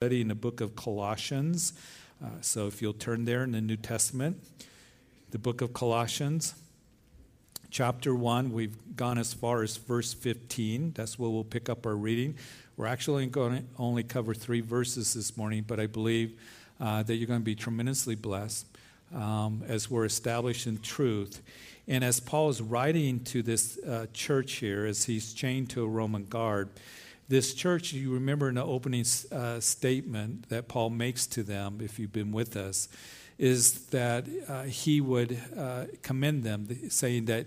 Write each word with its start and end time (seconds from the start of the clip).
study 0.00 0.20
in 0.20 0.28
the 0.28 0.34
book 0.36 0.60
of 0.60 0.76
Colossians. 0.76 1.72
Uh, 2.24 2.28
so 2.40 2.68
if 2.68 2.80
you'll 2.80 2.92
turn 2.92 3.24
there 3.24 3.42
in 3.42 3.50
the 3.50 3.60
New 3.60 3.76
Testament, 3.76 4.40
the 5.32 5.40
book 5.40 5.60
of 5.60 5.72
Colossians, 5.72 6.54
chapter 7.70 8.14
1, 8.14 8.52
we've 8.52 8.76
gone 8.94 9.18
as 9.18 9.34
far 9.34 9.64
as 9.64 9.76
verse 9.76 10.14
15. 10.14 10.92
That's 10.94 11.18
where 11.18 11.28
we'll 11.28 11.42
pick 11.42 11.68
up 11.68 11.84
our 11.84 11.96
reading. 11.96 12.36
We're 12.76 12.86
actually 12.86 13.26
going 13.26 13.56
to 13.56 13.64
only 13.76 14.04
cover 14.04 14.34
three 14.34 14.60
verses 14.60 15.14
this 15.14 15.36
morning, 15.36 15.64
but 15.66 15.80
I 15.80 15.88
believe 15.88 16.38
uh, 16.80 17.02
that 17.02 17.16
you're 17.16 17.26
going 17.26 17.40
to 17.40 17.44
be 17.44 17.56
tremendously 17.56 18.14
blessed 18.14 18.68
um, 19.12 19.64
as 19.66 19.90
we're 19.90 20.04
established 20.04 20.68
in 20.68 20.78
truth. 20.78 21.42
And 21.88 22.04
as 22.04 22.20
Paul 22.20 22.50
is 22.50 22.62
writing 22.62 23.24
to 23.24 23.42
this 23.42 23.80
uh, 23.84 24.06
church 24.12 24.52
here, 24.58 24.86
as 24.86 25.06
he's 25.06 25.32
chained 25.32 25.70
to 25.70 25.82
a 25.82 25.88
Roman 25.88 26.24
guard, 26.26 26.68
this 27.28 27.52
church, 27.52 27.92
you 27.92 28.12
remember 28.12 28.48
in 28.48 28.54
the 28.54 28.64
opening 28.64 29.04
uh, 29.30 29.60
statement 29.60 30.48
that 30.48 30.66
Paul 30.66 30.90
makes 30.90 31.26
to 31.28 31.42
them, 31.42 31.80
if 31.82 31.98
you've 31.98 32.12
been 32.12 32.32
with 32.32 32.56
us, 32.56 32.88
is 33.38 33.86
that 33.86 34.26
uh, 34.48 34.62
he 34.62 35.00
would 35.00 35.38
uh, 35.56 35.84
commend 36.02 36.42
them, 36.42 36.66
saying 36.90 37.26
that 37.26 37.46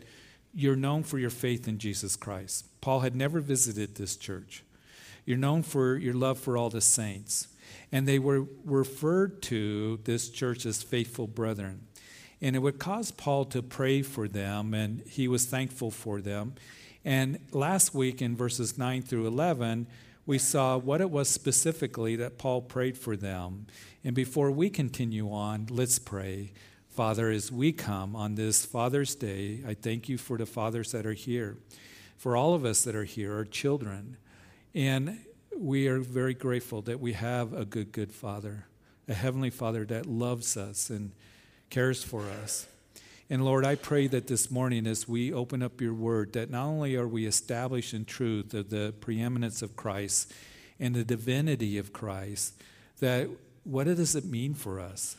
you're 0.54 0.76
known 0.76 1.04
for 1.04 1.18
your 1.18 1.30
faith 1.30 1.68
in 1.68 1.80
Jesus 1.80 2.16
Christ. 2.16 2.66
Paul 2.80 3.02
had 3.02 3.16
never 3.16 3.40
visited 3.40 3.96
this 3.96 4.16
church. 4.16 4.64
You're 5.26 5.38
known 5.38 5.64
for 5.64 5.98
your 5.98 6.14
love 6.14 6.40
for 6.40 6.58
all 6.58 6.70
the 6.70 6.82
saints. 6.82 7.48
And 7.92 8.08
they 8.08 8.20
were 8.20 8.46
referred 8.66 9.42
to 9.44 10.00
this 10.04 10.30
church 10.30 10.66
as 10.66 10.84
faithful 10.84 11.28
brethren. 11.28 11.88
And 12.42 12.56
it 12.56 12.60
would 12.60 12.80
cause 12.80 13.12
Paul 13.12 13.46
to 13.46 13.62
pray 13.62 14.02
for 14.02 14.28
them, 14.28 14.74
and 14.74 15.02
he 15.08 15.28
was 15.28 15.46
thankful 15.46 15.92
for 15.92 16.22
them. 16.22 16.56
And 17.04 17.40
last 17.52 17.94
week 17.94 18.22
in 18.22 18.36
verses 18.36 18.78
9 18.78 19.02
through 19.02 19.28
11, 19.28 19.88
we 20.26 20.38
saw 20.38 20.78
what 20.78 21.02
it 21.02 21.10
was 21.10 21.30
specifically 21.30 22.16
that 22.18 22.38
Paul 22.38 22.62
prayed 22.62 22.98
for 22.98 23.16
them. 23.16 23.68
And 24.04 24.16
before 24.16 24.52
we 24.52 24.70
continue 24.70 25.32
on, 25.32 25.68
let's 25.70 26.00
pray. 26.00 26.52
Father, 26.90 27.30
as 27.30 27.52
we 27.52 27.72
come 27.72 28.16
on 28.16 28.36
this 28.36 28.66
Father's 28.66 29.16
Day, 29.16 29.62
I 29.68 29.74
thank 29.74 30.10
you 30.10 30.18
for 30.18 30.38
the 30.38 30.46
fathers 30.46 30.92
that 30.92 31.06
are 31.06 31.14
here, 31.14 31.58
for 32.18 32.36
all 32.36 32.54
of 32.54 32.66
us 32.66 32.84
that 32.84 32.96
are 32.96 33.06
here, 33.06 33.34
our 33.34 33.46
children. 33.46 34.18
And 34.76 35.20
we 35.58 35.88
are 35.88 36.00
very 36.00 36.34
grateful 36.34 36.82
that 36.84 37.00
we 37.00 37.14
have 37.14 37.54
a 37.54 37.66
good, 37.66 37.92
good 37.92 38.12
Father, 38.12 38.66
a 39.08 39.14
Heavenly 39.14 39.50
Father 39.50 39.86
that 39.86 40.06
loves 40.06 40.58
us 40.58 40.90
and 40.90 41.12
cares 41.70 42.04
for 42.04 42.24
us. 42.44 42.68
And 43.32 43.46
Lord, 43.46 43.66
I 43.66 43.76
pray 43.76 44.08
that 44.08 44.28
this 44.28 44.52
morning, 44.52 44.86
as 44.86 45.08
we 45.08 45.32
open 45.32 45.64
up 45.64 45.80
your 45.80 45.94
word, 45.94 46.34
that 46.34 46.50
not 46.50 46.66
only 46.66 46.98
are 46.98 47.08
we 47.08 47.26
established 47.26 47.94
in 47.94 48.04
truth 48.04 48.54
of 48.54 48.70
the 48.70 48.94
preeminence 49.00 49.62
of 49.62 49.78
Christ 49.78 50.34
and 50.82 50.94
the 50.94 51.06
divinity 51.06 51.78
of 51.78 51.94
Christ, 51.94 52.62
that 53.00 53.30
what 53.64 53.86
does 53.86 54.18
it 54.18 54.26
mean 54.26 54.54
for 54.54 54.82
us? 54.82 55.16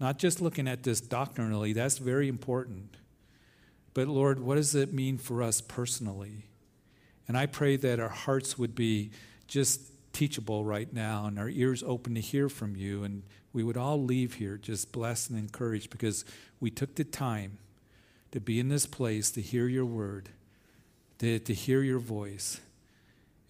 Not 0.00 0.18
just 0.18 0.40
looking 0.40 0.66
at 0.66 0.84
this 0.84 1.02
doctrinally, 1.02 1.74
that's 1.74 1.98
very 1.98 2.28
important. 2.28 2.96
But 3.92 4.08
Lord, 4.08 4.40
what 4.40 4.54
does 4.54 4.74
it 4.74 4.94
mean 4.94 5.18
for 5.18 5.42
us 5.42 5.60
personally? 5.60 6.46
And 7.28 7.36
I 7.36 7.44
pray 7.44 7.76
that 7.76 8.00
our 8.00 8.08
hearts 8.08 8.56
would 8.56 8.74
be 8.74 9.10
just 9.46 9.82
teachable 10.14 10.64
right 10.64 10.90
now 10.90 11.26
and 11.26 11.38
our 11.38 11.50
ears 11.50 11.82
open 11.82 12.14
to 12.14 12.22
hear 12.22 12.48
from 12.48 12.74
you 12.74 13.04
and 13.04 13.22
we 13.52 13.62
would 13.62 13.76
all 13.76 14.02
leave 14.02 14.34
here 14.34 14.56
just 14.56 14.92
blessed 14.92 15.30
and 15.30 15.38
encouraged 15.38 15.90
because 15.90 16.24
we 16.60 16.70
took 16.70 16.94
the 16.94 17.04
time 17.04 17.58
to 18.30 18.40
be 18.40 18.58
in 18.58 18.68
this 18.68 18.86
place 18.86 19.30
to 19.32 19.42
hear 19.42 19.68
your 19.68 19.84
word, 19.84 20.30
to, 21.18 21.38
to 21.38 21.54
hear 21.54 21.82
your 21.82 21.98
voice. 21.98 22.60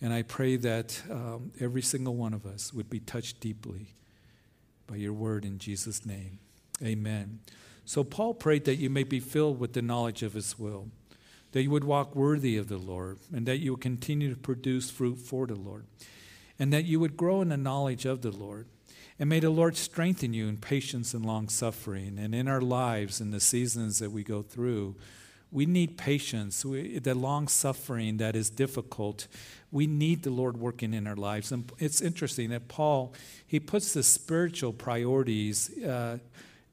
And 0.00 0.12
I 0.12 0.22
pray 0.22 0.56
that 0.56 1.00
um, 1.09 1.53
every 1.61 1.83
single 1.83 2.17
one 2.17 2.34
of 2.34 2.44
us 2.44 2.72
would 2.72 2.91
be 2.91 2.98
touched 2.98 3.39
deeply 3.39 3.94
by 4.89 4.97
your 4.97 5.12
word 5.12 5.44
in 5.44 5.59
Jesus' 5.59 6.05
name. 6.05 6.41
Amen. 6.83 7.39
So 7.84 8.03
Paul 8.03 8.34
prayed 8.34 8.64
that 8.64 8.77
you 8.77 8.91
may 8.91 9.05
be 9.05 9.20
filled 9.20 9.61
with 9.61 9.72
the 9.72 9.83
knowledge 9.83 10.25
of 10.25 10.33
his 10.33 10.59
will, 10.59 10.88
that 11.53 11.62
you 11.62 11.71
would 11.71 11.84
walk 11.84 12.16
worthy 12.16 12.56
of 12.56 12.69
the 12.69 12.78
Lord, 12.78 13.19
and 13.32 13.47
that 13.47 13.59
you 13.59 13.72
would 13.72 13.81
continue 13.81 14.31
to 14.31 14.41
produce 14.41 14.91
fruit 14.91 15.19
for 15.19 15.47
the 15.47 15.55
Lord, 15.55 15.84
and 16.59 16.72
that 16.72 16.84
you 16.84 16.99
would 16.99 17.16
grow 17.16 17.41
in 17.41 17.50
the 17.50 17.56
knowledge 17.56 18.05
of 18.05 18.22
the 18.22 18.32
Lord 18.32 18.66
and 19.22 19.28
may 19.28 19.38
the 19.38 19.50
Lord 19.50 19.77
strengthen 19.77 20.34
you 20.34 20.49
in 20.49 20.56
patience 20.56 21.15
and 21.15 21.25
long 21.25 21.49
suffering. 21.49 22.19
And 22.19 22.34
in 22.34 22.49
our 22.49 22.60
lives, 22.60 23.21
in 23.21 23.31
the 23.31 23.38
seasons 23.38 24.00
that 24.00 24.10
we 24.10 24.25
go 24.25 24.43
through, 24.43 24.97
we 25.53 25.65
need 25.65 25.97
patience, 25.97 26.65
we, 26.65 26.99
the 26.99 27.15
long 27.15 27.47
suffering 27.47 28.16
that 28.16 28.34
is 28.34 28.50
difficult. 28.50 29.28
We 29.71 29.87
need 29.87 30.25
the 30.25 30.31
Lord 30.31 30.56
working 30.56 30.93
in 30.93 31.06
our 31.06 31.15
lives. 31.15 31.53
And 31.53 31.71
it's 31.78 32.00
interesting 32.00 32.50
that 32.50 32.66
Paul, 32.66 33.15
he 33.47 33.61
puts 33.61 33.93
the 33.93 34.03
spiritual 34.03 34.72
priorities 34.72 35.71
uh, 35.84 36.19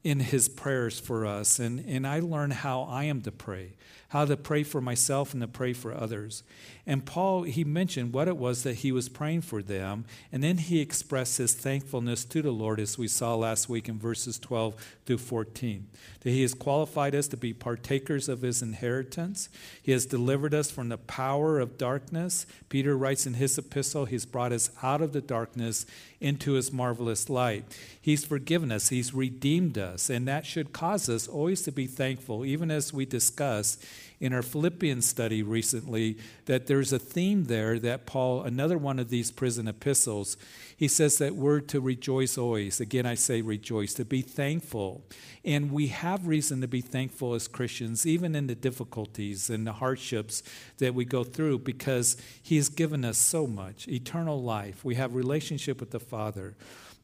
in 0.03 0.19
his 0.19 0.49
prayers 0.49 0.99
for 0.99 1.27
us. 1.27 1.59
And, 1.59 1.85
and 1.87 2.07
I 2.07 2.19
learn 2.19 2.49
how 2.49 2.81
I 2.81 3.03
am 3.03 3.21
to 3.21 3.31
pray 3.31 3.73
how 4.09 4.25
to 4.25 4.35
pray 4.35 4.63
for 4.63 4.81
myself 4.81 5.33
and 5.33 5.41
to 5.41 5.47
pray 5.47 5.73
for 5.73 5.93
others. 5.93 6.43
And 6.85 7.05
Paul, 7.05 7.43
he 7.43 7.63
mentioned 7.63 8.11
what 8.11 8.27
it 8.27 8.37
was 8.37 8.63
that 8.63 8.77
he 8.77 8.91
was 8.91 9.09
praying 9.09 9.41
for 9.41 9.61
them, 9.61 10.05
and 10.31 10.43
then 10.43 10.57
he 10.57 10.81
expressed 10.81 11.37
his 11.37 11.53
thankfulness 11.53 12.25
to 12.25 12.41
the 12.41 12.51
Lord, 12.51 12.79
as 12.79 12.97
we 12.97 13.07
saw 13.07 13.35
last 13.35 13.69
week 13.69 13.87
in 13.87 13.99
verses 13.99 14.39
12 14.39 14.75
through 15.05 15.19
14. 15.19 15.87
That 16.21 16.31
he 16.31 16.41
has 16.41 16.55
qualified 16.55 17.13
us 17.13 17.27
to 17.27 17.37
be 17.37 17.53
partakers 17.53 18.27
of 18.27 18.41
his 18.41 18.63
inheritance, 18.63 19.49
he 19.81 19.91
has 19.91 20.07
delivered 20.07 20.55
us 20.55 20.71
from 20.71 20.89
the 20.89 20.97
power 20.97 21.59
of 21.59 21.77
darkness. 21.77 22.47
Peter 22.69 22.97
writes 22.97 23.27
in 23.27 23.35
his 23.35 23.57
epistle, 23.59 24.05
he's 24.05 24.25
brought 24.25 24.51
us 24.51 24.71
out 24.81 25.01
of 25.01 25.13
the 25.13 25.21
darkness 25.21 25.85
into 26.19 26.53
his 26.53 26.73
marvelous 26.73 27.29
light. 27.29 27.63
He's 28.01 28.25
forgiven 28.25 28.71
us, 28.71 28.89
he's 28.89 29.13
redeemed 29.13 29.77
us, 29.77 30.09
and 30.09 30.27
that 30.27 30.47
should 30.47 30.73
cause 30.73 31.07
us 31.07 31.27
always 31.27 31.61
to 31.61 31.71
be 31.71 31.85
thankful, 31.85 32.43
even 32.43 32.71
as 32.71 32.91
we 32.91 33.05
discuss 33.05 33.77
in 34.19 34.33
our 34.33 34.41
Philippians 34.41 35.05
study 35.05 35.41
recently 35.41 36.17
that 36.45 36.67
there's 36.67 36.91
a 36.91 36.99
theme 36.99 37.45
there 37.45 37.79
that 37.79 38.05
Paul, 38.05 38.43
another 38.43 38.77
one 38.77 38.99
of 38.99 39.09
these 39.09 39.31
prison 39.31 39.67
epistles, 39.67 40.35
he 40.75 40.87
says 40.87 41.17
that 41.19 41.35
we're 41.35 41.61
to 41.61 41.79
rejoice 41.79 42.37
always. 42.37 42.81
Again, 42.81 43.05
I 43.05 43.15
say 43.15 43.41
rejoice, 43.41 43.93
to 43.95 44.05
be 44.05 44.21
thankful. 44.21 45.03
And 45.45 45.71
we 45.71 45.87
have 45.87 46.27
reason 46.27 46.59
to 46.61 46.67
be 46.67 46.81
thankful 46.81 47.33
as 47.33 47.47
Christians, 47.47 48.05
even 48.05 48.35
in 48.35 48.47
the 48.47 48.55
difficulties 48.55 49.49
and 49.49 49.65
the 49.65 49.73
hardships 49.73 50.43
that 50.79 50.93
we 50.93 51.05
go 51.05 51.23
through, 51.23 51.59
because 51.59 52.17
he 52.41 52.57
has 52.57 52.67
given 52.67 53.05
us 53.05 53.17
so 53.17 53.47
much 53.47 53.87
eternal 53.87 54.41
life. 54.41 54.83
We 54.83 54.95
have 54.95 55.15
relationship 55.15 55.79
with 55.79 55.91
the 55.91 55.99
Father 55.99 56.55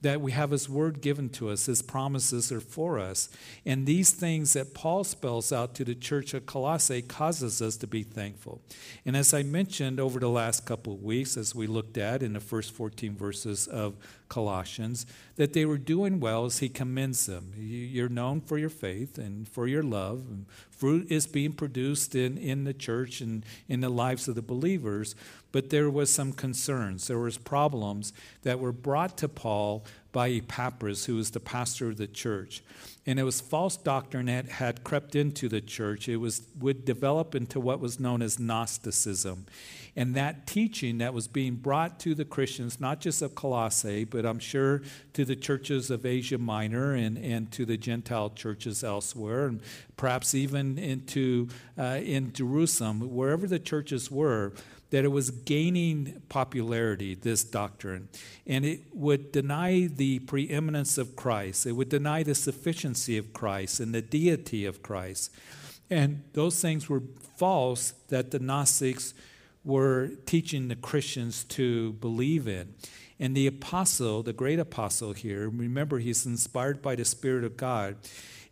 that 0.01 0.21
we 0.21 0.31
have 0.31 0.51
His 0.51 0.69
word 0.69 1.01
given 1.01 1.29
to 1.29 1.49
us, 1.49 1.65
His 1.65 1.81
promises 1.81 2.51
are 2.51 2.61
for 2.61 2.99
us. 2.99 3.29
And 3.65 3.85
these 3.85 4.11
things 4.11 4.53
that 4.53 4.73
Paul 4.73 5.03
spells 5.03 5.51
out 5.51 5.73
to 5.75 5.83
the 5.83 5.95
church 5.95 6.33
of 6.33 6.45
Colossae 6.45 7.01
causes 7.01 7.61
us 7.61 7.77
to 7.77 7.87
be 7.87 8.03
thankful. 8.03 8.61
And 9.05 9.17
as 9.17 9.33
I 9.33 9.43
mentioned 9.43 9.99
over 9.99 10.19
the 10.19 10.29
last 10.29 10.65
couple 10.65 10.93
of 10.93 11.03
weeks, 11.03 11.37
as 11.37 11.55
we 11.55 11.67
looked 11.67 11.97
at 11.97 12.21
in 12.21 12.33
the 12.33 12.39
first 12.39 12.71
14 12.73 13.15
verses 13.15 13.67
of 13.67 13.95
Colossians, 14.29 15.05
that 15.35 15.53
they 15.53 15.65
were 15.65 15.77
doing 15.77 16.19
well 16.19 16.45
as 16.45 16.59
he 16.59 16.69
commends 16.69 17.25
them. 17.25 17.53
You're 17.57 18.09
known 18.09 18.41
for 18.41 18.57
your 18.57 18.69
faith 18.69 19.17
and 19.17 19.47
for 19.47 19.67
your 19.67 19.83
love. 19.83 20.25
Fruit 20.69 21.11
is 21.11 21.27
being 21.27 21.53
produced 21.53 22.15
in, 22.15 22.37
in 22.37 22.63
the 22.63 22.73
church 22.73 23.21
and 23.21 23.45
in 23.67 23.81
the 23.81 23.89
lives 23.89 24.27
of 24.27 24.35
the 24.35 24.41
believers 24.41 25.15
but 25.55 25.69
there 25.69 25.89
was 25.89 26.11
some 26.11 26.33
concerns. 26.33 27.07
There 27.07 27.17
was 27.17 27.37
problems 27.37 28.11
that 28.41 28.59
were 28.59 28.73
brought 28.73 29.17
to 29.19 29.29
Paul 29.29 29.85
by 30.11 30.29
Epaphras, 30.29 31.05
who 31.05 31.15
was 31.15 31.31
the 31.31 31.39
pastor 31.39 31.87
of 31.87 31.95
the 31.95 32.07
church. 32.07 32.61
And 33.05 33.17
it 33.17 33.23
was 33.23 33.39
false 33.39 33.77
doctrine 33.77 34.25
that 34.25 34.49
had 34.49 34.83
crept 34.83 35.15
into 35.15 35.47
the 35.47 35.61
church. 35.61 36.09
It 36.09 36.17
was 36.17 36.41
would 36.59 36.83
develop 36.83 37.35
into 37.35 37.61
what 37.61 37.79
was 37.79 38.01
known 38.01 38.21
as 38.21 38.37
Gnosticism. 38.37 39.45
And 39.95 40.13
that 40.15 40.45
teaching 40.45 40.97
that 40.97 41.13
was 41.13 41.29
being 41.29 41.55
brought 41.55 42.01
to 42.01 42.13
the 42.13 42.25
Christians, 42.25 42.81
not 42.81 42.99
just 42.99 43.21
of 43.21 43.33
Colossae, 43.33 44.03
but 44.03 44.25
I'm 44.25 44.39
sure 44.39 44.81
to 45.13 45.23
the 45.23 45.37
churches 45.37 45.89
of 45.89 46.05
Asia 46.05 46.37
Minor 46.37 46.93
and, 46.95 47.17
and 47.17 47.49
to 47.53 47.65
the 47.65 47.77
Gentile 47.77 48.31
churches 48.31 48.83
elsewhere, 48.83 49.47
and 49.47 49.61
perhaps 49.95 50.35
even 50.35 50.77
into 50.77 51.47
uh, 51.77 52.01
in 52.03 52.33
Jerusalem, 52.33 52.99
wherever 53.15 53.47
the 53.47 53.59
churches 53.59 54.11
were, 54.11 54.51
that 54.95 55.03
it 55.03 55.11
was 55.11 55.29
gaining 55.29 56.21
popularity, 56.29 57.15
this 57.15 57.43
doctrine, 57.43 58.07
and 58.47 58.63
it 58.63 58.79
would 58.93 59.29
deny 59.33 59.87
the 59.87 60.19
preeminence 60.19 60.97
of 60.97 61.17
Christ. 61.17 61.65
It 61.65 61.73
would 61.73 61.89
deny 61.89 62.23
the 62.23 62.33
sufficiency 62.33 63.17
of 63.17 63.33
Christ 63.33 63.81
and 63.81 63.93
the 63.93 64.01
deity 64.01 64.65
of 64.65 64.81
Christ. 64.81 65.31
And 65.89 66.23
those 66.31 66.61
things 66.61 66.87
were 66.87 67.03
false 67.35 67.91
that 68.07 68.31
the 68.31 68.39
Gnostics 68.39 69.13
were 69.65 70.11
teaching 70.25 70.69
the 70.69 70.77
Christians 70.77 71.43
to 71.43 71.91
believe 71.99 72.47
in. 72.47 72.73
And 73.19 73.35
the 73.35 73.47
apostle, 73.47 74.23
the 74.23 74.31
great 74.31 74.59
apostle 74.59 75.11
here, 75.11 75.49
remember 75.49 75.99
he's 75.99 76.25
inspired 76.25 76.81
by 76.81 76.95
the 76.95 77.03
Spirit 77.03 77.43
of 77.43 77.57
God, 77.57 77.97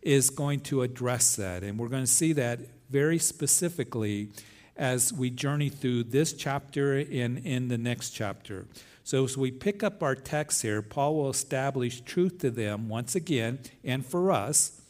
is 0.02 0.28
going 0.28 0.60
to 0.60 0.82
address 0.82 1.36
that. 1.36 1.62
And 1.62 1.78
we're 1.78 1.88
going 1.88 2.04
to 2.04 2.06
see 2.06 2.34
that 2.34 2.60
very 2.90 3.18
specifically 3.18 4.28
as 4.76 5.12
we 5.12 5.30
journey 5.30 5.68
through 5.68 6.04
this 6.04 6.32
chapter 6.32 6.94
and 6.98 7.38
in 7.38 7.68
the 7.68 7.78
next 7.78 8.10
chapter. 8.10 8.66
So, 9.04 9.24
as 9.24 9.36
we 9.36 9.50
pick 9.50 9.82
up 9.82 10.02
our 10.02 10.14
text 10.14 10.62
here, 10.62 10.80
Paul 10.80 11.16
will 11.16 11.30
establish 11.30 12.00
truth 12.00 12.38
to 12.38 12.50
them 12.50 12.88
once 12.88 13.14
again, 13.14 13.58
and 13.84 14.04
for 14.04 14.32
us, 14.32 14.80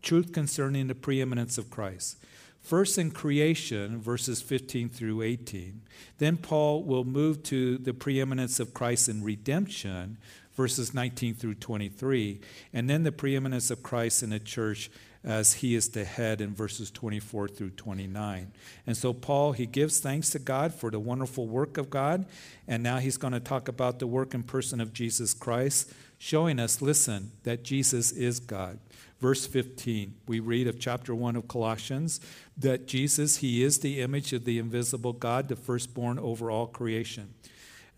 truth 0.00 0.32
concerning 0.32 0.88
the 0.88 0.94
preeminence 0.94 1.58
of 1.58 1.70
Christ. 1.70 2.16
First 2.62 2.96
in 2.96 3.10
creation, 3.10 4.00
verses 4.00 4.40
15 4.40 4.88
through 4.88 5.22
18. 5.22 5.82
Then 6.18 6.36
Paul 6.36 6.84
will 6.84 7.04
move 7.04 7.42
to 7.44 7.76
the 7.76 7.92
preeminence 7.92 8.60
of 8.60 8.72
Christ 8.72 9.08
in 9.08 9.22
redemption, 9.22 10.16
verses 10.54 10.94
19 10.94 11.34
through 11.34 11.56
23. 11.56 12.40
And 12.72 12.88
then 12.88 13.02
the 13.02 13.12
preeminence 13.12 13.70
of 13.70 13.82
Christ 13.82 14.22
in 14.22 14.30
the 14.30 14.38
church 14.38 14.90
as 15.24 15.54
he 15.54 15.74
is 15.74 15.90
the 15.90 16.04
head 16.04 16.40
in 16.40 16.54
verses 16.54 16.90
24 16.90 17.48
through 17.48 17.70
29. 17.70 18.52
And 18.86 18.96
so, 18.96 19.12
Paul, 19.12 19.52
he 19.52 19.66
gives 19.66 20.00
thanks 20.00 20.30
to 20.30 20.38
God 20.38 20.74
for 20.74 20.90
the 20.90 20.98
wonderful 20.98 21.46
work 21.46 21.78
of 21.78 21.90
God. 21.90 22.26
And 22.66 22.82
now 22.82 22.98
he's 22.98 23.16
going 23.16 23.32
to 23.32 23.40
talk 23.40 23.68
about 23.68 23.98
the 23.98 24.06
work 24.06 24.34
and 24.34 24.46
person 24.46 24.80
of 24.80 24.92
Jesus 24.92 25.32
Christ, 25.32 25.92
showing 26.18 26.58
us, 26.58 26.82
listen, 26.82 27.32
that 27.44 27.62
Jesus 27.62 28.10
is 28.12 28.40
God. 28.40 28.78
Verse 29.20 29.46
15, 29.46 30.14
we 30.26 30.40
read 30.40 30.66
of 30.66 30.80
chapter 30.80 31.14
1 31.14 31.36
of 31.36 31.46
Colossians 31.46 32.20
that 32.56 32.88
Jesus, 32.88 33.36
he 33.36 33.62
is 33.62 33.78
the 33.78 34.00
image 34.00 34.32
of 34.32 34.44
the 34.44 34.58
invisible 34.58 35.12
God, 35.12 35.46
the 35.46 35.54
firstborn 35.54 36.18
over 36.18 36.50
all 36.50 36.66
creation. 36.66 37.32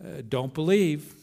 Uh, 0.05 0.20
don't 0.29 0.53
believe 0.53 1.15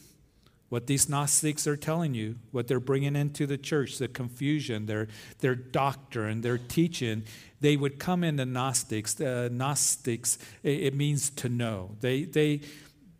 what 0.71 0.87
these 0.87 1.09
Gnostics 1.09 1.67
are 1.67 1.75
telling 1.75 2.13
you, 2.13 2.37
what 2.51 2.69
they're 2.69 2.79
bringing 2.79 3.13
into 3.17 3.45
the 3.45 3.57
church, 3.57 3.97
the 3.97 4.07
confusion, 4.07 4.85
their, 4.85 5.09
their 5.39 5.53
doctrine, 5.53 6.39
their 6.39 6.57
teaching, 6.57 7.23
they 7.59 7.75
would 7.75 7.99
come 7.99 8.23
into 8.23 8.45
Gnostics. 8.45 9.19
Uh, 9.19 9.49
Gnostics, 9.51 10.37
it, 10.63 10.83
it, 10.83 10.95
means 10.95 11.29
to 11.31 11.49
know. 11.49 11.97
They, 11.99 12.23
they, 12.23 12.61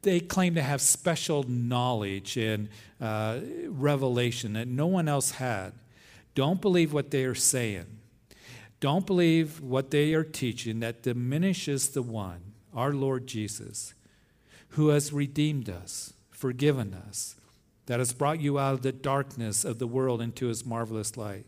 they 0.01 0.21
claim 0.21 0.55
to 0.55 0.61
have 0.61 0.79
special 0.79 1.43
knowledge 1.43 2.37
and 2.37 2.69
uh, 3.01 3.39
revelation 3.67 4.53
that 4.53 4.69
no 4.69 4.87
one 4.87 5.09
else 5.09 5.31
had. 5.31 5.73
Don't 6.35 6.61
believe 6.61 6.93
what 6.93 7.11
they 7.11 7.25
are 7.25 7.35
saying. 7.35 7.85
Don't 8.79 9.05
believe 9.05 9.59
what 9.59 9.91
they 9.91 10.13
are 10.13 10.23
teaching 10.23 10.79
that 10.79 11.03
diminishes 11.03 11.89
the 11.89 12.01
one, 12.01 12.53
our 12.73 12.93
Lord 12.93 13.27
Jesus, 13.27 13.93
who 14.69 14.87
has 14.87 15.11
redeemed 15.11 15.69
us, 15.69 16.13
forgiven 16.29 16.93
us, 16.93 17.35
that 17.85 17.99
has 17.99 18.13
brought 18.13 18.39
you 18.39 18.59
out 18.59 18.73
of 18.73 18.81
the 18.81 18.91
darkness 18.91 19.65
of 19.65 19.79
the 19.79 19.87
world 19.87 20.21
into 20.21 20.47
his 20.47 20.65
marvelous 20.65 21.17
light. 21.17 21.45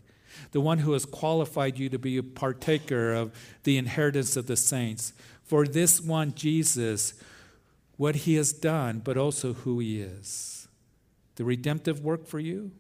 The 0.52 0.62
one 0.62 0.80
who 0.80 0.94
has 0.94 1.06
qualified 1.06 1.78
you 1.78 1.90
to 1.90 2.00
be 2.00 2.18
a 2.18 2.24
partaker 2.24 3.14
of 3.14 3.32
the 3.64 3.78
inheritance 3.78 4.36
of 4.36 4.48
the 4.48 4.58
saints. 4.58 5.14
For 5.44 5.68
this 5.68 6.02
one, 6.02 6.34
Jesus, 6.34 7.14
what 7.98 8.16
he 8.16 8.36
has 8.36 8.52
done, 8.52 9.00
but 9.04 9.18
also 9.18 9.54
who 9.54 9.80
he 9.80 10.02
is. 10.02 10.68
The 11.36 11.44
redemptive 11.44 12.04
work 12.04 12.26
for 12.26 12.40
you. 12.40 12.72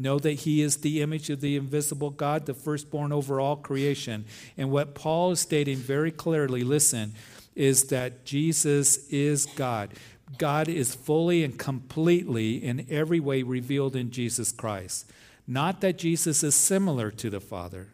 Know 0.00 0.18
that 0.20 0.32
he 0.32 0.62
is 0.62 0.76
the 0.76 1.02
image 1.02 1.28
of 1.28 1.40
the 1.40 1.56
invisible 1.56 2.10
God, 2.10 2.46
the 2.46 2.54
firstborn 2.54 3.12
over 3.12 3.40
all 3.40 3.56
creation. 3.56 4.26
And 4.56 4.70
what 4.70 4.94
Paul 4.94 5.32
is 5.32 5.40
stating 5.40 5.76
very 5.76 6.12
clearly, 6.12 6.62
listen, 6.62 7.14
is 7.56 7.84
that 7.88 8.24
Jesus 8.24 9.08
is 9.08 9.46
God. 9.46 9.90
God 10.36 10.68
is 10.68 10.94
fully 10.94 11.42
and 11.42 11.58
completely 11.58 12.62
in 12.62 12.86
every 12.90 13.20
way 13.20 13.42
revealed 13.42 13.96
in 13.96 14.10
Jesus 14.10 14.52
Christ. 14.52 15.10
Not 15.46 15.80
that 15.80 15.96
Jesus 15.96 16.42
is 16.42 16.54
similar 16.54 17.10
to 17.12 17.30
the 17.30 17.40
Father, 17.40 17.88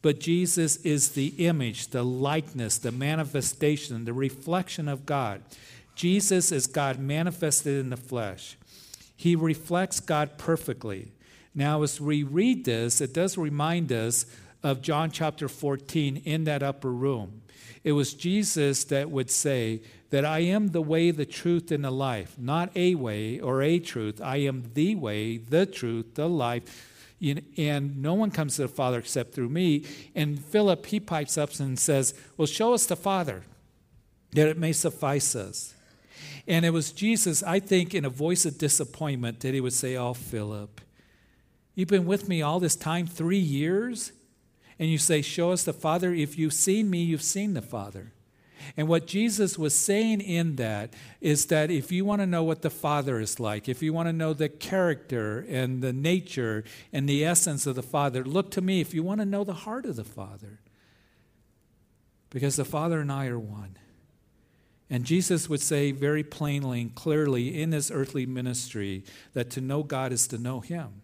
but 0.00 0.20
Jesus 0.20 0.76
is 0.76 1.10
the 1.10 1.34
image, 1.38 1.88
the 1.88 2.04
likeness, 2.04 2.78
the 2.78 2.92
manifestation, 2.92 4.04
the 4.04 4.12
reflection 4.12 4.86
of 4.86 5.04
God. 5.04 5.42
Jesus 5.96 6.52
is 6.52 6.68
God 6.68 7.00
manifested 7.00 7.80
in 7.80 7.90
the 7.90 7.96
flesh. 7.96 8.56
He 9.16 9.34
reflects 9.34 9.98
God 9.98 10.38
perfectly. 10.38 11.10
Now, 11.52 11.82
as 11.82 12.00
we 12.00 12.22
read 12.22 12.64
this, 12.64 13.00
it 13.00 13.12
does 13.12 13.36
remind 13.36 13.90
us 13.90 14.24
of 14.62 14.80
John 14.80 15.10
chapter 15.10 15.48
14 15.48 16.22
in 16.24 16.44
that 16.44 16.62
upper 16.62 16.92
room. 16.92 17.42
It 17.84 17.92
was 17.92 18.14
Jesus 18.14 18.84
that 18.84 19.10
would 19.10 19.30
say, 19.30 19.80
that 20.10 20.24
I 20.24 20.40
am 20.40 20.68
the 20.68 20.80
way, 20.80 21.10
the 21.10 21.26
truth, 21.26 21.70
and 21.70 21.84
the 21.84 21.90
life. 21.90 22.36
Not 22.38 22.74
a 22.74 22.94
way 22.94 23.40
or 23.40 23.62
a 23.62 23.78
truth. 23.78 24.20
I 24.22 24.36
am 24.38 24.70
the 24.74 24.94
way, 24.94 25.36
the 25.36 25.66
truth, 25.66 26.14
the 26.14 26.28
life. 26.28 27.14
And 27.56 28.00
no 28.00 28.14
one 28.14 28.30
comes 28.30 28.56
to 28.56 28.62
the 28.62 28.68
Father 28.68 28.98
except 28.98 29.34
through 29.34 29.50
me. 29.50 29.84
And 30.14 30.42
Philip, 30.42 30.86
he 30.86 31.00
pipes 31.00 31.36
up 31.36 31.54
and 31.60 31.78
says, 31.78 32.14
Well, 32.36 32.46
show 32.46 32.72
us 32.72 32.86
the 32.86 32.96
Father, 32.96 33.44
that 34.32 34.48
it 34.48 34.56
may 34.56 34.72
suffice 34.72 35.34
us. 35.34 35.74
And 36.46 36.64
it 36.64 36.70
was 36.70 36.92
Jesus, 36.92 37.42
I 37.42 37.60
think, 37.60 37.94
in 37.94 38.04
a 38.04 38.10
voice 38.10 38.46
of 38.46 38.56
disappointment, 38.56 39.40
that 39.40 39.52
he 39.52 39.60
would 39.60 39.74
say, 39.74 39.96
Oh, 39.96 40.14
Philip, 40.14 40.80
you've 41.74 41.88
been 41.88 42.06
with 42.06 42.28
me 42.28 42.40
all 42.40 42.60
this 42.60 42.76
time, 42.76 43.06
three 43.06 43.38
years, 43.38 44.12
and 44.78 44.88
you 44.88 44.98
say, 44.98 45.22
Show 45.22 45.52
us 45.52 45.64
the 45.64 45.72
Father. 45.72 46.12
If 46.12 46.38
you've 46.38 46.52
seen 46.52 46.90
me, 46.90 47.02
you've 47.02 47.22
seen 47.22 47.54
the 47.54 47.62
Father. 47.62 48.12
And 48.76 48.88
what 48.88 49.06
Jesus 49.06 49.58
was 49.58 49.74
saying 49.74 50.20
in 50.20 50.56
that 50.56 50.92
is 51.20 51.46
that 51.46 51.70
if 51.70 51.90
you 51.90 52.04
want 52.04 52.20
to 52.20 52.26
know 52.26 52.42
what 52.42 52.62
the 52.62 52.70
Father 52.70 53.18
is 53.18 53.40
like, 53.40 53.68
if 53.68 53.82
you 53.82 53.92
want 53.92 54.08
to 54.08 54.12
know 54.12 54.34
the 54.34 54.48
character 54.48 55.46
and 55.48 55.82
the 55.82 55.92
nature 55.92 56.64
and 56.92 57.08
the 57.08 57.24
essence 57.24 57.66
of 57.66 57.76
the 57.76 57.82
Father, 57.82 58.24
look 58.24 58.50
to 58.52 58.60
me 58.60 58.80
if 58.80 58.92
you 58.92 59.02
want 59.02 59.20
to 59.20 59.26
know 59.26 59.44
the 59.44 59.54
heart 59.54 59.86
of 59.86 59.96
the 59.96 60.04
Father. 60.04 60.60
Because 62.30 62.56
the 62.56 62.64
Father 62.64 63.00
and 63.00 63.10
I 63.10 63.26
are 63.28 63.38
one. 63.38 63.78
And 64.90 65.04
Jesus 65.04 65.48
would 65.48 65.60
say 65.60 65.92
very 65.92 66.22
plainly 66.22 66.80
and 66.80 66.94
clearly 66.94 67.60
in 67.60 67.72
his 67.72 67.90
earthly 67.90 68.26
ministry 68.26 69.04
that 69.34 69.50
to 69.50 69.60
know 69.60 69.82
God 69.82 70.12
is 70.12 70.26
to 70.28 70.38
know 70.38 70.60
him. 70.60 71.02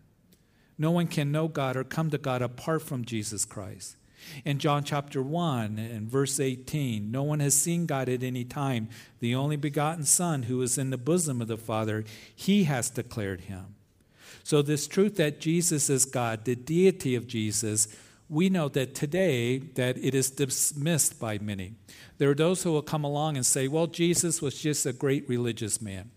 No 0.78 0.90
one 0.90 1.06
can 1.06 1.32
know 1.32 1.48
God 1.48 1.76
or 1.76 1.84
come 1.84 2.10
to 2.10 2.18
God 2.18 2.42
apart 2.42 2.82
from 2.82 3.04
Jesus 3.04 3.44
Christ. 3.44 3.96
In 4.44 4.58
John 4.58 4.84
chapter 4.84 5.22
1 5.22 5.78
and 5.78 6.08
verse 6.08 6.40
18, 6.40 7.10
no 7.10 7.22
one 7.22 7.40
has 7.40 7.54
seen 7.54 7.86
God 7.86 8.08
at 8.08 8.22
any 8.22 8.44
time. 8.44 8.88
The 9.20 9.34
only 9.34 9.56
begotten 9.56 10.04
Son 10.04 10.44
who 10.44 10.62
is 10.62 10.78
in 10.78 10.90
the 10.90 10.98
bosom 10.98 11.40
of 11.40 11.48
the 11.48 11.56
Father, 11.56 12.04
he 12.34 12.64
has 12.64 12.90
declared 12.90 13.42
him. 13.42 13.74
So, 14.42 14.60
this 14.60 14.86
truth 14.86 15.16
that 15.16 15.40
Jesus 15.40 15.88
is 15.88 16.04
God, 16.04 16.44
the 16.44 16.56
deity 16.56 17.14
of 17.14 17.26
Jesus, 17.26 17.88
we 18.28 18.50
know 18.50 18.68
that 18.70 18.94
today 18.94 19.58
that 19.58 19.96
it 19.98 20.14
is 20.14 20.30
dismissed 20.30 21.20
by 21.20 21.38
many. 21.38 21.74
There 22.18 22.30
are 22.30 22.34
those 22.34 22.62
who 22.62 22.72
will 22.72 22.82
come 22.82 23.04
along 23.04 23.36
and 23.36 23.46
say, 23.46 23.68
well, 23.68 23.86
Jesus 23.86 24.42
was 24.42 24.60
just 24.60 24.86
a 24.86 24.92
great 24.92 25.28
religious 25.28 25.80
man. 25.80 26.10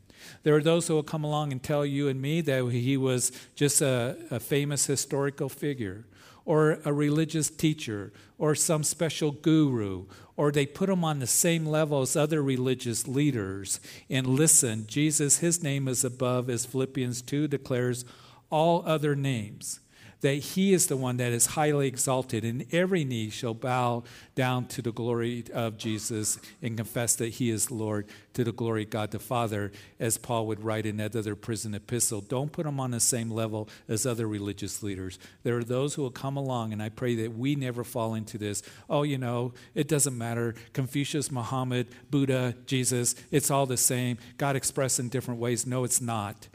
There 0.43 0.55
are 0.55 0.61
those 0.61 0.87
who 0.87 0.95
will 0.95 1.03
come 1.03 1.23
along 1.23 1.51
and 1.51 1.61
tell 1.61 1.85
you 1.85 2.07
and 2.07 2.21
me 2.21 2.41
that 2.41 2.65
he 2.71 2.97
was 2.97 3.31
just 3.55 3.81
a, 3.81 4.17
a 4.31 4.39
famous 4.39 4.85
historical 4.85 5.49
figure 5.49 6.05
or 6.45 6.79
a 6.85 6.93
religious 6.93 7.49
teacher 7.49 8.13
or 8.37 8.55
some 8.55 8.83
special 8.83 9.31
guru, 9.31 10.05
or 10.37 10.51
they 10.51 10.65
put 10.65 10.89
him 10.89 11.03
on 11.03 11.19
the 11.19 11.27
same 11.27 11.65
level 11.65 12.01
as 12.01 12.15
other 12.15 12.41
religious 12.41 13.07
leaders. 13.07 13.81
And 14.09 14.25
listen, 14.25 14.87
Jesus, 14.87 15.39
his 15.39 15.61
name 15.61 15.87
is 15.87 16.05
above, 16.05 16.49
as 16.49 16.65
Philippians 16.65 17.21
2 17.23 17.49
declares, 17.49 18.05
all 18.49 18.81
other 18.85 19.15
names 19.15 19.81
that 20.21 20.35
he 20.35 20.73
is 20.73 20.87
the 20.87 20.97
one 20.97 21.17
that 21.17 21.31
is 21.31 21.47
highly 21.47 21.87
exalted, 21.87 22.43
and 22.43 22.65
every 22.73 23.03
knee 23.03 23.29
shall 23.29 23.53
bow 23.53 24.03
down 24.35 24.65
to 24.65 24.81
the 24.81 24.91
glory 24.91 25.43
of 25.53 25.77
Jesus 25.77 26.39
and 26.61 26.75
confess 26.75 27.15
that 27.15 27.33
he 27.33 27.49
is 27.49 27.69
Lord 27.69 28.07
to 28.33 28.43
the 28.43 28.51
glory 28.51 28.83
of 28.83 28.89
God 28.89 29.11
the 29.11 29.19
Father, 29.19 29.71
as 29.99 30.17
Paul 30.17 30.47
would 30.47 30.63
write 30.63 30.85
in 30.85 30.97
that 30.97 31.15
other 31.15 31.35
prison 31.35 31.73
epistle. 31.75 32.21
Don't 32.21 32.51
put 32.51 32.65
him 32.65 32.79
on 32.79 32.91
the 32.91 32.99
same 32.99 33.29
level 33.29 33.69
as 33.87 34.05
other 34.05 34.27
religious 34.27 34.81
leaders. 34.81 35.19
There 35.43 35.57
are 35.57 35.63
those 35.63 35.93
who 35.93 36.01
will 36.01 36.11
come 36.11 36.37
along, 36.37 36.73
and 36.73 36.81
I 36.81 36.89
pray 36.89 37.15
that 37.15 37.37
we 37.37 37.55
never 37.55 37.83
fall 37.83 38.13
into 38.13 38.37
this. 38.37 38.63
Oh, 38.89 39.03
you 39.03 39.17
know, 39.17 39.53
it 39.75 39.87
doesn't 39.87 40.17
matter. 40.17 40.55
Confucius, 40.73 41.31
Muhammad, 41.31 41.87
Buddha, 42.09 42.55
Jesus, 42.65 43.15
it's 43.31 43.51
all 43.51 43.65
the 43.65 43.77
same. 43.77 44.17
God 44.37 44.55
expressed 44.55 44.99
in 44.99 45.09
different 45.09 45.39
ways. 45.39 45.65
No, 45.65 45.83
it's 45.83 46.01
not. 46.01 46.47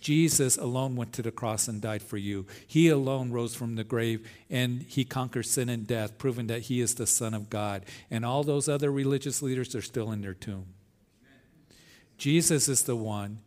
Jesus 0.00 0.56
alone 0.56 0.96
went 0.96 1.12
to 1.14 1.22
the 1.22 1.32
cross 1.32 1.68
and 1.68 1.80
died 1.80 2.02
for 2.02 2.16
you. 2.16 2.46
He 2.66 2.88
alone 2.88 3.32
rose 3.32 3.54
from 3.54 3.74
the 3.74 3.84
grave 3.84 4.28
and 4.48 4.82
he 4.82 5.04
conquered 5.04 5.46
sin 5.46 5.68
and 5.68 5.86
death, 5.86 6.18
proving 6.18 6.46
that 6.46 6.62
he 6.62 6.80
is 6.80 6.94
the 6.94 7.06
Son 7.06 7.34
of 7.34 7.50
God. 7.50 7.84
And 8.10 8.24
all 8.24 8.44
those 8.44 8.68
other 8.68 8.90
religious 8.90 9.42
leaders 9.42 9.74
are 9.74 9.82
still 9.82 10.12
in 10.12 10.20
their 10.20 10.34
tomb. 10.34 10.66
Jesus 12.16 12.68
is 12.68 12.82
the 12.84 12.96
one 12.96 13.40